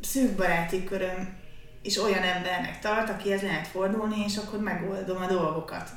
szűk 0.00 0.30
baráti 0.30 0.84
köröm 0.84 1.36
is 1.82 1.98
olyan 1.98 2.22
embernek 2.22 2.78
tart, 2.78 3.10
akihez 3.10 3.42
lehet 3.42 3.66
fordulni, 3.66 4.24
és 4.26 4.36
akkor 4.36 4.58
megoldom 4.58 5.22
a 5.22 5.26
dolgokat. 5.26 5.90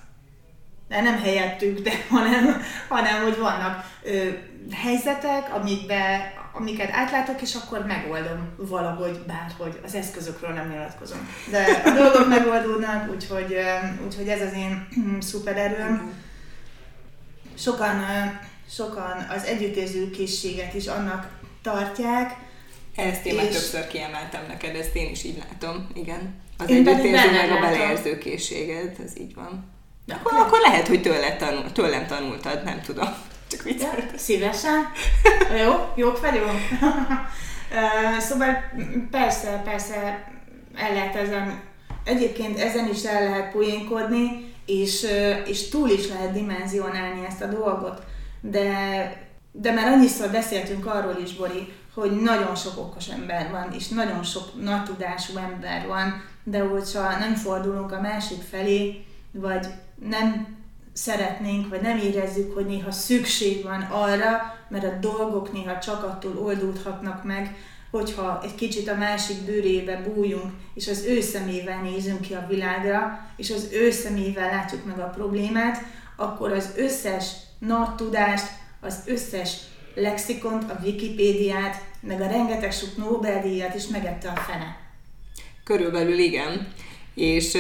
De 0.88 1.02
nem 1.02 1.22
helyettük, 1.22 1.80
de 1.80 1.92
hanem, 2.10 2.62
hanem 2.88 3.24
hogy 3.24 3.38
vannak 3.38 3.86
ö, 4.04 4.30
helyzetek, 4.72 5.54
amikbe, 5.54 6.34
amiket 6.54 6.92
átlátok, 6.92 7.42
és 7.42 7.56
akkor 7.56 7.86
megoldom 7.86 8.50
valahogy, 8.58 9.20
bárhogy. 9.28 9.80
Az 9.84 9.96
eszközökről 9.96 10.52
nem 10.52 10.70
nyilatkozom. 10.70 11.30
De 11.52 11.82
a 11.86 11.90
dolgok 11.90 12.28
megoldódnak, 12.28 13.12
úgyhogy, 13.12 13.58
úgyhogy 14.06 14.28
ez 14.28 14.42
az 14.42 14.54
én 14.54 14.88
szupererőm 15.30 16.14
sokan, 17.58 18.04
sokan 18.70 19.28
az 19.36 19.44
együttérző 19.44 20.10
készséget 20.10 20.74
is 20.74 20.88
annak 20.88 21.30
tartják. 21.62 22.36
Ezt 22.96 23.26
én 23.26 23.36
már 23.36 23.46
többször 23.46 23.88
kiemeltem 23.88 24.46
neked, 24.48 24.76
ezt 24.76 24.96
én 24.96 25.12
is 25.12 25.24
így 25.24 25.44
látom, 25.50 25.88
igen. 25.94 26.44
Az 26.58 26.70
együttérző 26.70 27.32
meg 27.32 27.52
a 27.52 27.60
beleérző 27.60 28.18
készséged, 28.18 28.96
ez 29.06 29.18
így 29.18 29.34
van. 29.34 29.74
De 30.06 30.14
akkor, 30.14 30.40
akkor 30.40 30.60
lehet, 30.60 30.88
hogy 30.88 31.02
tőle 31.02 31.36
tanul, 31.36 31.72
tőlem 31.72 32.08
tanultad, 32.08 32.64
nem 32.64 32.82
tudom. 32.82 33.08
Csak 33.48 33.62
vicceltem. 33.62 34.18
Szívesen. 34.18 34.92
Jó, 35.64 35.74
jók 35.96 36.20
vagyunk. 36.20 36.60
szóval 38.28 38.56
persze, 39.12 39.62
persze 39.64 40.28
el 40.76 40.94
lehet 40.94 41.16
ezen, 41.16 41.62
egyébként 42.04 42.60
ezen 42.60 42.90
is 42.90 43.04
el 43.04 43.24
lehet 43.24 43.52
poénkodni, 43.52 44.54
és, 44.66 45.08
és 45.46 45.70
túl 45.70 45.90
is 45.90 46.08
lehet 46.08 46.34
dimenzionálni 46.34 47.26
ezt 47.26 47.42
a 47.42 47.48
dolgot. 47.48 48.02
De, 48.42 48.68
de 49.52 49.72
már 49.72 49.88
annyiszor 49.88 50.30
beszéltünk 50.32 50.86
arról 50.86 51.18
is, 51.24 51.36
Bori, 51.36 51.74
hogy 51.94 52.12
nagyon 52.12 52.56
sok 52.56 52.78
okos 52.78 53.08
ember 53.08 53.52
van, 53.52 53.74
és 53.74 53.88
nagyon 53.88 54.24
sok 54.24 54.64
nagy 54.64 54.84
tudású 54.84 55.38
ember 55.38 55.88
van, 55.88 56.24
de 56.44 56.60
hogyha 56.60 57.18
nem 57.18 57.36
fordulunk 57.36 57.92
a 57.92 58.02
másik 58.02 58.42
felé, 58.50 59.06
vagy 59.32 59.68
nem 59.96 60.55
szeretnénk, 60.96 61.70
vagy 61.70 61.82
nem 61.82 61.98
érezzük, 61.98 62.54
hogy 62.54 62.66
néha 62.66 62.92
szükség 62.92 63.64
van 63.64 63.82
arra, 63.82 64.58
mert 64.70 64.84
a 64.84 64.98
dolgok 65.00 65.54
néha 65.54 65.80
csak 65.80 66.04
attól 66.04 66.38
oldódhatnak 66.38 67.24
meg, 67.24 67.56
hogyha 67.92 68.42
egy 68.44 68.56
kicsit 68.56 68.90
a 68.90 68.96
másik 68.96 69.38
bőrébe 69.38 70.02
bújunk, 70.02 70.54
és 70.74 70.88
az 70.88 71.04
ő 71.04 71.22
szemével 71.22 71.82
nézünk 71.82 72.22
ki 72.22 72.34
a 72.34 72.46
világra, 72.50 73.30
és 73.38 73.52
az 73.52 73.70
ő 73.72 73.92
szemével 73.92 74.50
látjuk 74.50 74.86
meg 74.86 75.00
a 75.00 75.10
problémát, 75.16 75.84
akkor 76.16 76.52
az 76.52 76.70
összes 76.78 77.32
nagy 77.60 77.96
tudást, 77.96 78.48
az 78.82 79.00
összes 79.06 79.58
lexikont, 79.96 80.72
a 80.72 80.80
Wikipédiát, 80.84 81.84
meg 82.00 82.22
a 82.22 82.28
rengeteg 82.28 82.72
sok 82.72 82.98
Nobel-díjat 82.98 83.76
is 83.76 83.88
megette 83.88 84.30
a 84.30 84.40
fene. 84.40 84.78
Körülbelül 85.64 86.18
igen. 86.18 86.68
És 87.14 87.58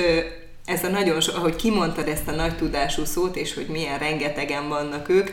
ez 0.65 0.83
a 0.83 0.89
nagyon, 0.89 1.21
ahogy 1.35 1.55
kimondtad 1.55 2.07
ezt 2.07 2.27
a 2.27 2.31
nagy 2.31 2.57
tudású 2.57 3.05
szót, 3.05 3.35
és 3.35 3.53
hogy 3.53 3.67
milyen 3.67 3.99
rengetegen 3.99 4.69
vannak 4.69 5.09
ők, 5.09 5.29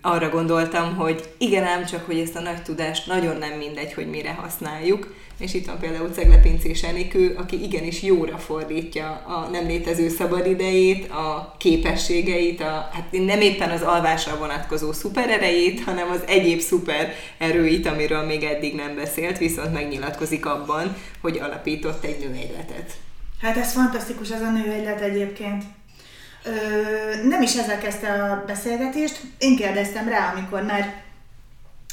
arra 0.00 0.28
gondoltam, 0.28 0.96
hogy 0.96 1.28
igen 1.38 1.64
ám 1.64 1.84
csak, 1.84 2.06
hogy 2.06 2.18
ezt 2.18 2.36
a 2.36 2.40
nagy 2.40 2.62
tudást 2.62 3.06
nagyon 3.06 3.36
nem 3.36 3.52
mindegy, 3.52 3.92
hogy 3.92 4.10
mire 4.10 4.32
használjuk, 4.32 5.14
és 5.38 5.54
itt 5.54 5.66
van 5.66 5.78
például 5.78 6.08
Ceglepincés 6.08 6.82
Enikő, 6.82 7.34
aki 7.38 7.62
igenis 7.62 8.02
jóra 8.02 8.38
fordítja 8.38 9.08
a 9.10 9.48
nem 9.52 9.66
létező 9.66 10.08
szabadidejét, 10.08 11.10
a 11.10 11.54
képességeit, 11.58 12.60
a, 12.60 12.88
hát 12.92 13.06
nem 13.10 13.40
éppen 13.40 13.70
az 13.70 13.82
alvásra 13.82 14.36
vonatkozó 14.36 14.92
szupererejét, 14.92 15.84
hanem 15.84 16.10
az 16.10 16.22
egyéb 16.26 16.60
szuper 16.60 17.14
erőit, 17.38 17.86
amiről 17.86 18.22
még 18.22 18.42
eddig 18.42 18.74
nem 18.74 18.94
beszélt, 18.94 19.38
viszont 19.38 19.72
megnyilatkozik 19.72 20.46
abban, 20.46 20.96
hogy 21.20 21.38
alapított 21.38 22.04
egy 22.04 22.18
nőegyletet. 22.18 22.96
Hát 23.40 23.56
ez 23.56 23.72
fantasztikus 23.72 24.30
ez 24.30 24.40
a 24.40 24.50
nőegylet 24.50 25.00
egyébként. 25.00 25.64
Ö, 26.44 26.52
nem 27.28 27.42
is 27.42 27.54
ezzel 27.54 27.78
kezdte 27.78 28.12
a 28.12 28.44
beszélgetést, 28.46 29.20
én 29.38 29.56
kérdeztem 29.56 30.08
rá, 30.08 30.32
amikor 30.32 30.62
már 30.62 31.02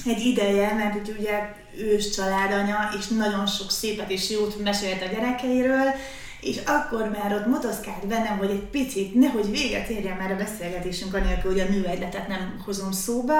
egy 0.05 0.25
ideje, 0.25 0.73
mert 0.73 0.95
úgy 0.95 1.15
ugye 1.19 1.55
ős 1.77 2.09
családanya, 2.09 2.89
és 2.99 3.07
nagyon 3.07 3.47
sok 3.47 3.71
szépet 3.71 4.09
és 4.09 4.29
jót 4.29 4.63
mesélt 4.63 5.01
a 5.01 5.13
gyerekeiről, 5.13 5.93
és 6.41 6.57
akkor 6.65 7.09
már 7.09 7.33
ott 7.33 7.45
motoszkált 7.45 8.07
bennem, 8.07 8.37
hogy 8.37 8.49
egy 8.49 8.63
picit, 8.71 9.13
nehogy 9.15 9.51
véget 9.51 9.89
érjen 9.89 10.17
már 10.17 10.31
a 10.31 10.35
beszélgetésünk 10.35 11.13
anélkül, 11.13 11.51
hogy 11.51 11.59
a 11.59 11.69
nőegyletet 11.69 12.27
nem 12.27 12.61
hozom 12.65 12.91
szóba, 12.91 13.35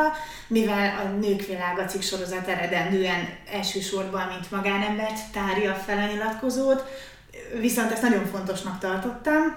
mivel 0.48 1.00
a 1.06 1.10
Nők 1.10 1.46
Világa 1.46 1.86
cikk 1.86 2.02
sorozat 2.02 2.48
eredendően 2.48 3.30
elsősorban, 3.52 4.28
mint 4.28 4.52
magánembert 4.52 5.32
tárja 5.32 5.74
fel 5.74 5.98
a 5.98 6.12
nyilatkozót, 6.12 6.84
viszont 7.60 7.92
ezt 7.92 8.02
nagyon 8.02 8.26
fontosnak 8.26 8.80
tartottam, 8.80 9.56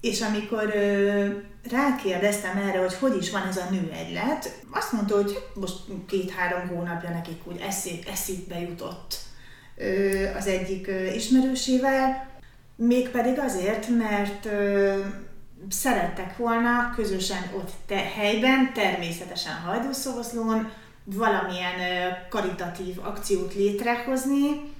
és 0.00 0.20
amikor 0.20 0.72
ö, 0.74 1.26
rákérdeztem 1.70 2.56
erre, 2.56 2.78
hogy 2.78 2.94
hogy 2.94 3.16
is 3.16 3.30
van 3.30 3.46
ez 3.46 3.56
a 3.56 3.68
nőegylet, 3.70 4.60
azt 4.70 4.92
mondta, 4.92 5.14
hogy 5.14 5.38
most 5.54 5.74
két-három 6.06 6.68
hónapja 6.68 7.10
nekik 7.10 7.46
úgy 7.46 7.60
eszét, 7.60 8.08
eszébe 8.08 8.60
jutott 8.60 9.16
ö, 9.76 10.26
az 10.36 10.46
egyik 10.46 10.86
ö, 10.86 11.04
ismerősével, 11.04 12.30
mégpedig 12.76 13.38
azért, 13.38 13.88
mert 13.88 14.44
ö, 14.44 15.00
szerettek 15.68 16.36
volna 16.36 16.92
közösen 16.94 17.50
ott 17.56 17.70
te, 17.86 17.96
helyben, 17.96 18.72
természetesen 18.72 19.54
Hajdúszoboszlón, 19.54 20.70
valamilyen 21.04 21.78
karitatív 22.30 22.98
akciót 23.02 23.54
létrehozni 23.54 24.71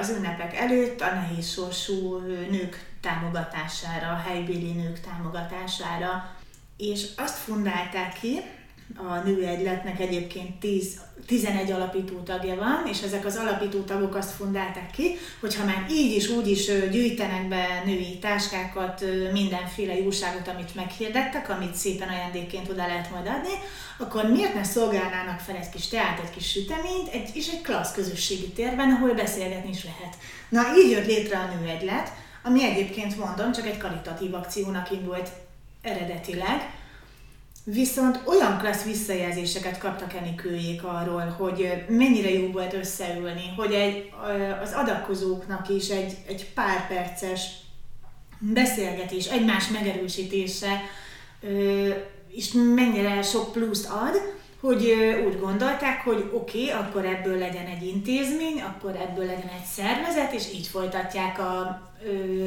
az 0.00 0.10
ünnepek 0.10 0.56
előtt 0.56 1.00
a 1.00 1.14
nehéz 1.14 1.50
sorsú 1.50 2.18
nők 2.50 2.94
támogatására, 3.00 4.08
a 4.12 4.22
helybéli 4.28 4.72
nők 4.72 5.00
támogatására, 5.00 6.36
és 6.76 7.08
azt 7.16 7.36
fundálták 7.36 8.12
ki, 8.20 8.40
a 8.94 9.16
nőegyletnek 9.24 10.00
egyébként 10.00 10.60
10, 10.60 11.00
11 11.26 11.70
alapító 11.70 12.18
tagja 12.18 12.54
van, 12.54 12.82
és 12.90 13.02
ezek 13.02 13.24
az 13.24 13.36
alapító 13.36 13.80
tagok 13.80 14.14
azt 14.14 14.30
fundálták 14.30 14.90
ki, 14.90 15.16
hogy 15.40 15.56
ha 15.56 15.64
már 15.64 15.86
így 15.90 16.16
is, 16.16 16.28
úgy 16.28 16.48
is 16.48 16.66
gyűjtenek 16.90 17.48
be 17.48 17.82
női 17.84 18.18
táskákat, 18.18 19.04
mindenféle 19.32 19.98
jóságot, 19.98 20.48
amit 20.48 20.74
meghirdettek, 20.74 21.48
amit 21.48 21.74
szépen 21.74 22.08
ajándékként 22.08 22.68
oda 22.68 22.86
lehet 22.86 23.10
majd 23.10 23.26
adni, 23.26 23.54
akkor 23.98 24.30
miért 24.30 24.54
ne 24.54 24.64
szolgálnának 24.64 25.40
fel 25.40 25.56
egy 25.56 25.70
kis 25.70 25.88
teát, 25.88 26.20
egy 26.20 26.30
kis 26.30 26.50
süteményt, 26.50 27.08
egy, 27.12 27.30
és 27.32 27.48
egy 27.48 27.60
klassz 27.60 27.94
közösségi 27.94 28.48
térben, 28.48 28.90
ahol 28.90 29.14
beszélgetni 29.14 29.70
is 29.70 29.84
lehet. 29.84 30.16
Na, 30.48 30.78
így 30.78 30.90
jött 30.90 31.06
létre 31.06 31.38
a 31.38 31.54
nőegylet, 31.54 32.12
ami 32.42 32.64
egyébként 32.64 33.18
mondom, 33.18 33.52
csak 33.52 33.66
egy 33.66 33.78
karitatív 33.78 34.34
akciónak 34.34 34.90
indult 34.90 35.28
eredetileg, 35.82 36.70
Viszont 37.72 38.20
olyan 38.24 38.58
klassz 38.58 38.84
visszajelzéseket 38.84 39.78
kaptak 39.78 40.14
Enikőjék 40.14 40.84
arról, 40.84 41.34
hogy 41.38 41.84
mennyire 41.88 42.30
jó 42.30 42.50
volt 42.50 42.74
összeülni, 42.74 43.52
hogy 43.56 43.72
egy, 43.72 44.12
az 44.62 44.72
adakozóknak 44.72 45.68
is 45.68 45.88
egy, 45.88 46.16
egy 46.26 46.52
pár 46.54 46.88
perces 46.88 47.40
beszélgetés, 48.38 49.26
egymás 49.26 49.68
megerősítése 49.68 50.80
és 52.28 52.52
mennyire 52.52 53.22
sok 53.22 53.52
pluszt 53.52 53.88
ad, 53.88 54.34
hogy 54.60 54.92
úgy 55.26 55.40
gondolták, 55.40 56.00
hogy 56.04 56.30
oké, 56.32 56.64
okay, 56.64 56.70
akkor 56.70 57.04
ebből 57.04 57.38
legyen 57.38 57.66
egy 57.66 57.86
intézmény, 57.86 58.60
akkor 58.60 58.96
ebből 58.96 59.24
legyen 59.24 59.50
egy 59.58 59.64
szervezet, 59.74 60.32
és 60.32 60.52
így 60.54 60.66
folytatják 60.66 61.38
a 61.38 61.80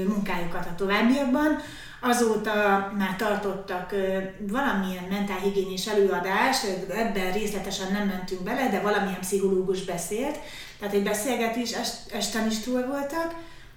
munkájukat 0.08 0.66
a 0.66 0.76
továbbiakban. 0.76 1.58
Azóta 2.02 2.54
már 2.98 3.16
tartottak 3.18 3.96
valamilyen 4.40 5.04
mentálhigiénés 5.10 5.88
előadást, 5.88 6.66
ebben 6.90 7.34
részletesen 7.34 7.92
nem 7.92 8.08
mentünk 8.08 8.42
bele, 8.42 8.70
de 8.70 8.82
valamilyen 8.82 9.20
pszichológus 9.20 9.84
beszélt, 9.84 10.38
tehát 10.80 10.94
egy 10.94 11.04
beszélgetés 11.04 11.72
est, 11.72 12.12
esten 12.12 12.48
is 12.48 12.60
túl 12.60 12.86
voltak, 12.86 13.36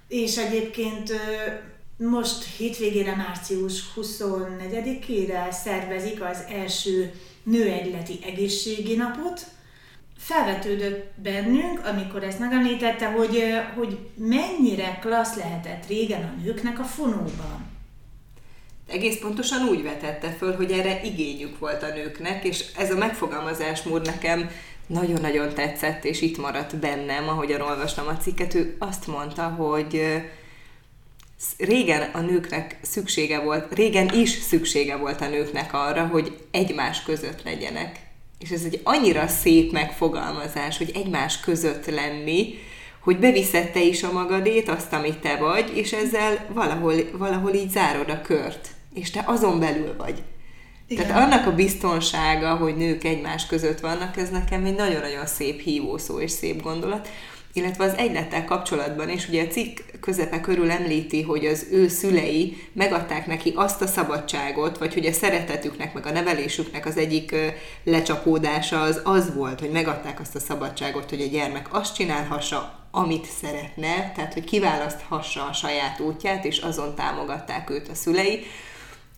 és 0.09 0.37
egyébként 0.37 1.13
most 1.97 2.45
hétvégére, 2.57 3.15
március 3.15 3.83
24-ére 3.97 5.51
szervezik 5.51 6.23
az 6.23 6.45
első 6.49 7.13
nőegyleti 7.43 8.19
egészségi 8.25 8.97
napot, 8.97 9.47
felvetődött 10.19 11.13
bennünk, 11.23 11.87
amikor 11.87 12.23
ezt 12.23 12.39
megemlítette, 12.39 13.07
hogy, 13.07 13.43
hogy 13.75 13.99
mennyire 14.15 14.99
klassz 15.01 15.37
lehetett 15.37 15.87
régen 15.87 16.23
a 16.23 16.43
nőknek 16.43 16.79
a 16.79 16.85
fonóban. 16.85 17.71
Egész 18.89 19.19
pontosan 19.21 19.69
úgy 19.69 19.83
vetette 19.83 20.31
föl, 20.31 20.57
hogy 20.57 20.71
erre 20.71 21.01
igényük 21.05 21.59
volt 21.59 21.83
a 21.83 21.95
nőknek, 21.95 22.45
és 22.45 22.65
ez 22.77 22.91
a 22.91 22.97
megfogalmazásmód 22.97 24.07
nekem 24.07 24.51
nagyon-nagyon 24.87 25.55
tetszett, 25.55 26.05
és 26.05 26.21
itt 26.21 26.39
maradt 26.39 26.77
bennem, 26.77 27.29
ahogyan 27.29 27.61
olvastam 27.61 28.07
a 28.07 28.17
cikket, 28.17 28.55
ő 28.55 28.77
azt 28.79 29.07
mondta, 29.07 29.43
hogy 29.43 30.03
régen 31.59 32.11
a 32.13 32.21
nőknek 32.21 32.79
szüksége 32.83 33.41
volt, 33.41 33.75
régen 33.75 34.15
is 34.15 34.31
szüksége 34.31 34.97
volt 34.97 35.21
a 35.21 35.29
nőknek 35.29 35.75
arra, 35.75 36.07
hogy 36.07 36.39
egymás 36.51 37.03
között 37.03 37.43
legyenek. 37.43 38.01
És 38.39 38.51
ez 38.51 38.63
egy 38.65 38.81
annyira 38.83 39.29
szép 39.29 39.73
megfogalmazás, 39.73 40.79
hogy 40.79 40.91
egymás 40.95 41.41
között 41.41 41.87
lenni, 41.87 42.55
hogy 43.01 43.19
beviszed 43.19 43.71
te 43.71 43.83
is 43.83 44.03
a 44.03 44.13
magadét, 44.13 44.69
azt, 44.69 44.93
amit 44.93 45.19
te 45.19 45.37
vagy, 45.37 45.77
és 45.77 45.93
ezzel 45.93 46.47
valahol, 46.55 46.95
valahol 47.13 47.55
így 47.55 47.71
zárod 47.71 48.11
a 48.11 48.21
kört, 48.21 48.69
és 48.95 49.11
te 49.11 49.23
azon 49.27 49.59
belül 49.61 49.95
vagy. 49.97 50.23
Igen. 50.87 51.07
Tehát 51.07 51.23
annak 51.23 51.47
a 51.47 51.55
biztonsága, 51.55 52.55
hogy 52.55 52.77
nők 52.77 53.05
egymás 53.05 53.47
között 53.47 53.81
vannak, 53.81 54.17
ez 54.17 54.31
nekem 54.31 54.65
egy 54.65 54.75
nagyon-nagyon 54.75 55.27
szép 55.27 55.61
hívószó 55.61 56.21
és 56.21 56.31
szép 56.31 56.63
gondolat 56.63 57.09
illetve 57.53 57.85
az 57.85 57.95
egylettel 57.97 58.45
kapcsolatban 58.45 59.11
is, 59.11 59.29
ugye 59.29 59.43
a 59.43 59.47
cikk 59.47 59.79
közepe 60.01 60.41
körül 60.41 60.71
említi, 60.71 61.23
hogy 61.23 61.47
az 61.47 61.67
ő 61.71 61.89
szülei 61.89 62.69
megadták 62.73 63.27
neki 63.27 63.53
azt 63.57 63.83
a 63.83 63.87
szabadságot, 63.87 64.79
vagy 64.79 64.95
hogy 64.95 65.07
a 65.07 65.13
szeretetüknek, 65.13 65.95
meg 65.95 66.07
a 66.07 66.13
nevelésüknek 66.13 66.87
az 66.87 66.97
egyik 66.97 67.35
lecsapódása 67.85 68.81
az 68.81 69.01
az 69.05 69.35
volt, 69.35 69.61
hogy 69.61 69.71
megadták 69.71 70.21
azt 70.21 70.35
a 70.35 70.41
szabadságot, 70.41 71.11
hogy 71.11 71.21
a 71.21 71.27
gyermek 71.27 71.75
azt 71.75 71.95
csinálhassa, 71.95 72.81
amit 72.91 73.27
szeretne, 73.41 74.13
tehát 74.15 74.33
hogy 74.33 74.45
kiválaszthassa 74.45 75.47
a 75.47 75.53
saját 75.53 76.01
útját, 76.01 76.45
és 76.45 76.59
azon 76.59 76.95
támogatták 76.95 77.71
őt 77.71 77.89
a 77.89 77.95
szülei. 77.95 78.47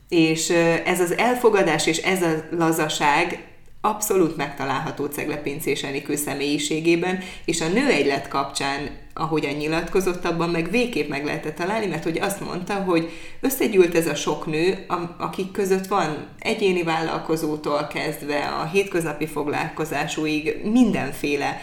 És 0.08 0.50
ez 0.84 1.00
az 1.00 1.16
elfogadás 1.16 1.86
és 1.86 1.98
ez 1.98 2.22
a 2.22 2.44
lazaság 2.50 3.53
abszolút 3.84 4.36
megtalálható 4.36 5.06
Ceglepincés 5.06 5.82
Enikő 5.82 6.16
személyiségében, 6.16 7.18
és 7.44 7.60
a 7.60 7.68
nő 7.68 7.86
egylet 7.86 8.28
kapcsán, 8.28 8.90
ahogyan 9.14 9.54
nyilatkozott, 9.54 10.24
abban 10.24 10.50
meg 10.50 10.70
végképp 10.70 11.08
meg 11.08 11.24
lehetett 11.24 11.56
találni, 11.56 11.86
mert 11.86 12.02
hogy 12.02 12.18
azt 12.18 12.40
mondta, 12.40 12.74
hogy 12.74 13.10
összegyűlt 13.40 13.94
ez 13.94 14.06
a 14.06 14.14
sok 14.14 14.46
nő, 14.46 14.86
akik 15.18 15.50
között 15.50 15.86
van 15.86 16.26
egyéni 16.38 16.82
vállalkozótól 16.82 17.86
kezdve 17.86 18.38
a 18.38 18.64
hétköznapi 18.64 19.26
foglalkozásúig 19.26 20.60
mindenféle 20.72 21.60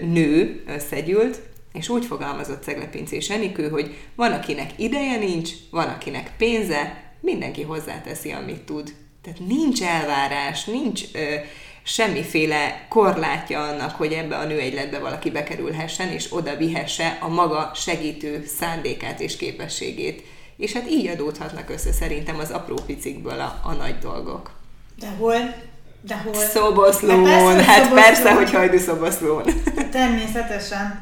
nő 0.00 0.62
összegyűlt, 0.66 1.40
és 1.72 1.88
úgy 1.88 2.04
fogalmazott 2.04 2.62
Ceglepincés 2.62 3.30
Enikő, 3.30 3.68
hogy 3.68 3.96
van, 4.14 4.32
akinek 4.32 4.70
ideje 4.76 5.16
nincs, 5.16 5.50
van, 5.70 5.88
akinek 5.88 6.32
pénze, 6.36 7.12
mindenki 7.20 7.62
hozzáteszi, 7.62 8.30
amit 8.30 8.62
tud. 8.62 8.92
Tehát 9.28 9.48
nincs 9.48 9.82
elvárás, 9.82 10.64
nincs 10.64 11.02
ö, 11.12 11.34
semmiféle 11.82 12.86
korlátja 12.88 13.62
annak, 13.62 13.90
hogy 13.90 14.12
ebbe 14.12 14.36
a 14.36 14.44
nőegyletbe 14.44 14.98
valaki 14.98 15.30
bekerülhessen, 15.30 16.08
és 16.08 16.26
oda 16.30 16.56
vihesse 16.56 17.18
a 17.20 17.28
maga 17.28 17.70
segítő 17.74 18.44
szándékát 18.58 19.20
és 19.20 19.36
képességét. 19.36 20.22
És 20.56 20.72
hát 20.72 20.90
így 20.90 21.06
adódhatnak 21.06 21.70
össze 21.70 21.92
szerintem 21.92 22.38
az 22.38 22.50
apró 22.50 22.78
picikből 22.86 23.40
a, 23.40 23.60
a 23.64 23.72
nagy 23.72 23.98
dolgok. 23.98 24.50
De 24.98 25.08
hol? 25.18 25.54
De 26.00 26.16
hol? 26.16 26.34
Szoboszlón, 26.34 27.26
hát 27.26 27.44
persze, 27.44 27.62
hát 27.64 27.82
szoboszlón. 27.82 28.02
persze 28.02 28.34
hogy 28.34 28.50
hajdu 28.50 28.78
szoboszlón. 28.78 29.44
Természetesen. 29.90 30.98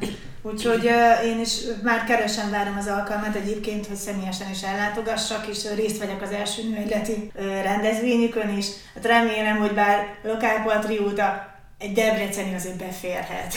Úgyhogy 0.51 0.89
én 1.25 1.39
is 1.39 1.51
már 1.83 2.03
keresen 2.03 2.49
várom 2.51 2.77
az 2.77 2.87
alkalmat 2.87 3.35
egyébként, 3.35 3.87
hogy 3.87 3.95
személyesen 3.95 4.51
is 4.51 4.63
ellátogassak, 4.63 5.47
és 5.47 5.57
részt 5.75 5.97
vegyek 5.97 6.21
az 6.21 6.31
első 6.31 6.61
uh, 6.61 7.61
rendezvényükön 7.63 8.57
is. 8.57 8.65
Hát 8.95 9.05
remélem, 9.05 9.57
hogy 9.57 9.71
bár 9.73 10.05
lokálpatrióta, 10.23 11.55
egy 11.79 11.93
Debreceni 11.93 12.55
azért 12.55 12.77
beférhet. 12.77 13.53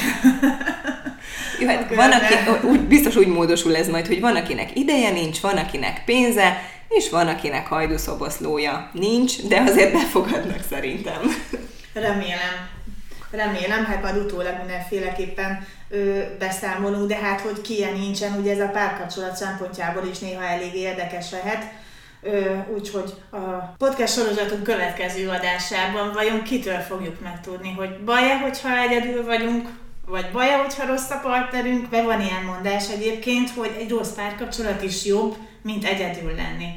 Jó, 1.61 1.68
hát 1.68 1.94
van, 1.94 2.11
aki, 2.11 2.66
úgy, 2.66 2.81
biztos 2.81 3.16
úgy 3.16 3.26
módosul 3.26 3.76
ez 3.76 3.88
majd, 3.88 4.07
hogy 4.07 4.20
van, 4.20 4.37
akinek 4.37 4.76
ideje 4.76 5.11
nincs, 5.11 5.40
van, 5.40 5.57
akinek 5.57 6.03
pénze, 6.05 6.62
és 6.88 7.11
van, 7.11 7.29
akinek 7.29 7.66
hajdúszoboszlója 7.66 8.90
nincs, 8.92 9.42
de 9.42 9.61
azért 9.61 9.92
befogadnak 9.92 10.61
szerintem. 10.70 11.20
Remélem. 11.92 12.68
Remélem, 13.31 13.85
hát 13.85 14.03
majd 14.03 14.16
utólag 14.16 14.57
mindenféleképpen 14.59 15.66
ö, 15.88 16.21
beszámolunk, 16.38 17.09
de 17.09 17.16
hát, 17.16 17.40
hogy 17.40 17.71
ilyen 17.71 17.93
nincsen, 17.93 18.38
ugye 18.38 18.53
ez 18.53 18.61
a 18.61 18.71
párkapcsolat 18.71 19.37
szempontjából 19.37 20.07
is 20.07 20.19
néha 20.19 20.45
elég 20.45 20.75
érdekes 20.75 21.31
lehet. 21.31 21.64
Úgyhogy 22.75 23.14
a 23.31 23.38
podcast 23.79 24.14
sorozatunk 24.14 24.62
következő 24.62 25.29
adásában 25.29 26.12
vajon 26.12 26.43
kitől 26.43 26.79
fogjuk 26.79 27.21
megtudni, 27.21 27.73
hogy 27.73 28.05
baj 28.05 28.38
hogyha 28.43 28.79
egyedül 28.79 29.25
vagyunk, 29.25 29.69
vagy 30.07 30.31
baj 30.33 30.49
hogyha 30.51 30.87
rossz 30.87 31.11
a 31.11 31.21
partnerünk, 31.23 31.88
be 31.88 32.03
van 32.03 32.21
ilyen 32.21 32.45
mondás 32.45 32.90
egyébként, 32.90 33.51
hogy 33.51 33.77
egy 33.79 33.90
rossz 33.90 34.12
párkapcsolat 34.12 34.83
is 34.83 35.05
jobb, 35.05 35.37
mint 35.62 35.85
egyedül 35.85 36.35
lenni. 36.35 36.69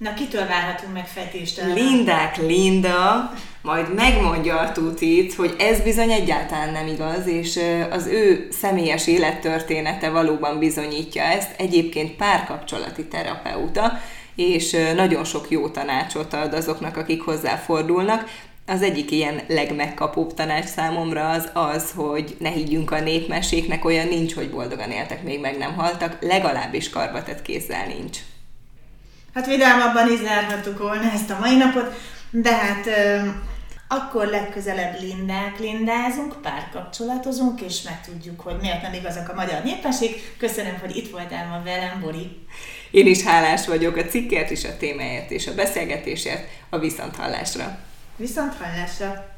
Na, 0.00 0.14
kitől 0.14 0.46
várhatunk 0.46 0.92
meg 0.92 1.06
fejtést? 1.06 1.60
Lindák 1.74 2.36
Linda 2.36 3.32
majd 3.62 3.94
megmondja 3.94 4.58
a 4.58 4.72
tutit, 4.72 5.34
hogy 5.34 5.54
ez 5.58 5.80
bizony 5.80 6.10
egyáltalán 6.10 6.72
nem 6.72 6.86
igaz, 6.86 7.26
és 7.26 7.60
az 7.90 8.06
ő 8.06 8.48
személyes 8.50 9.06
élettörténete 9.06 10.10
valóban 10.10 10.58
bizonyítja 10.58 11.22
ezt. 11.22 11.60
Egyébként 11.60 12.16
párkapcsolati 12.16 13.04
terapeuta, 13.04 14.00
és 14.34 14.76
nagyon 14.94 15.24
sok 15.24 15.50
jó 15.50 15.68
tanácsot 15.68 16.32
ad 16.32 16.54
azoknak, 16.54 16.96
akik 16.96 17.22
hozzáfordulnak. 17.22 18.30
Az 18.66 18.82
egyik 18.82 19.10
ilyen 19.10 19.40
legmegkapóbb 19.46 20.34
tanács 20.34 20.64
számomra 20.64 21.28
az 21.28 21.50
az, 21.52 21.92
hogy 21.94 22.36
ne 22.38 22.48
higgyünk 22.48 22.90
a 22.90 23.00
népmeséknek, 23.00 23.84
olyan 23.84 24.08
nincs, 24.08 24.34
hogy 24.34 24.50
boldogan 24.50 24.90
éltek, 24.90 25.22
még 25.22 25.40
meg 25.40 25.58
nem 25.58 25.74
haltak, 25.74 26.16
legalábbis 26.20 26.90
karbatett 26.90 27.42
kézzel 27.42 27.86
nincs. 27.86 28.18
Hát 29.34 29.46
vidámabban 29.46 30.12
is 30.12 30.18
zárhattuk 30.18 30.78
volna 30.78 31.12
ezt 31.12 31.30
a 31.30 31.38
mai 31.40 31.56
napot, 31.56 31.94
de 32.30 32.54
hát 32.54 32.86
akkor 33.88 34.26
legközelebb 34.26 35.00
lindák 35.00 35.58
lindázunk, 35.58 36.42
párkapcsolatozunk, 36.42 37.60
és 37.60 37.82
megtudjuk, 37.82 38.40
hogy 38.40 38.56
miért 38.60 38.82
nem 38.82 38.92
igazak 38.92 39.28
a 39.28 39.34
magyar 39.34 39.62
népesség. 39.62 40.34
Köszönöm, 40.38 40.78
hogy 40.80 40.96
itt 40.96 41.10
voltál 41.10 41.46
ma 41.48 41.62
velem, 41.62 42.00
Bori. 42.00 42.46
Én 42.90 43.06
is 43.06 43.22
hálás 43.22 43.66
vagyok 43.66 43.96
a 43.96 44.04
cikkért 44.04 44.50
és 44.50 44.64
a 44.64 44.76
témáért 44.76 45.30
és 45.30 45.46
a 45.46 45.54
beszélgetésért 45.54 46.48
a 46.68 46.78
viszonthallásra. 46.78 47.78
Viszonthallásra! 48.16 49.29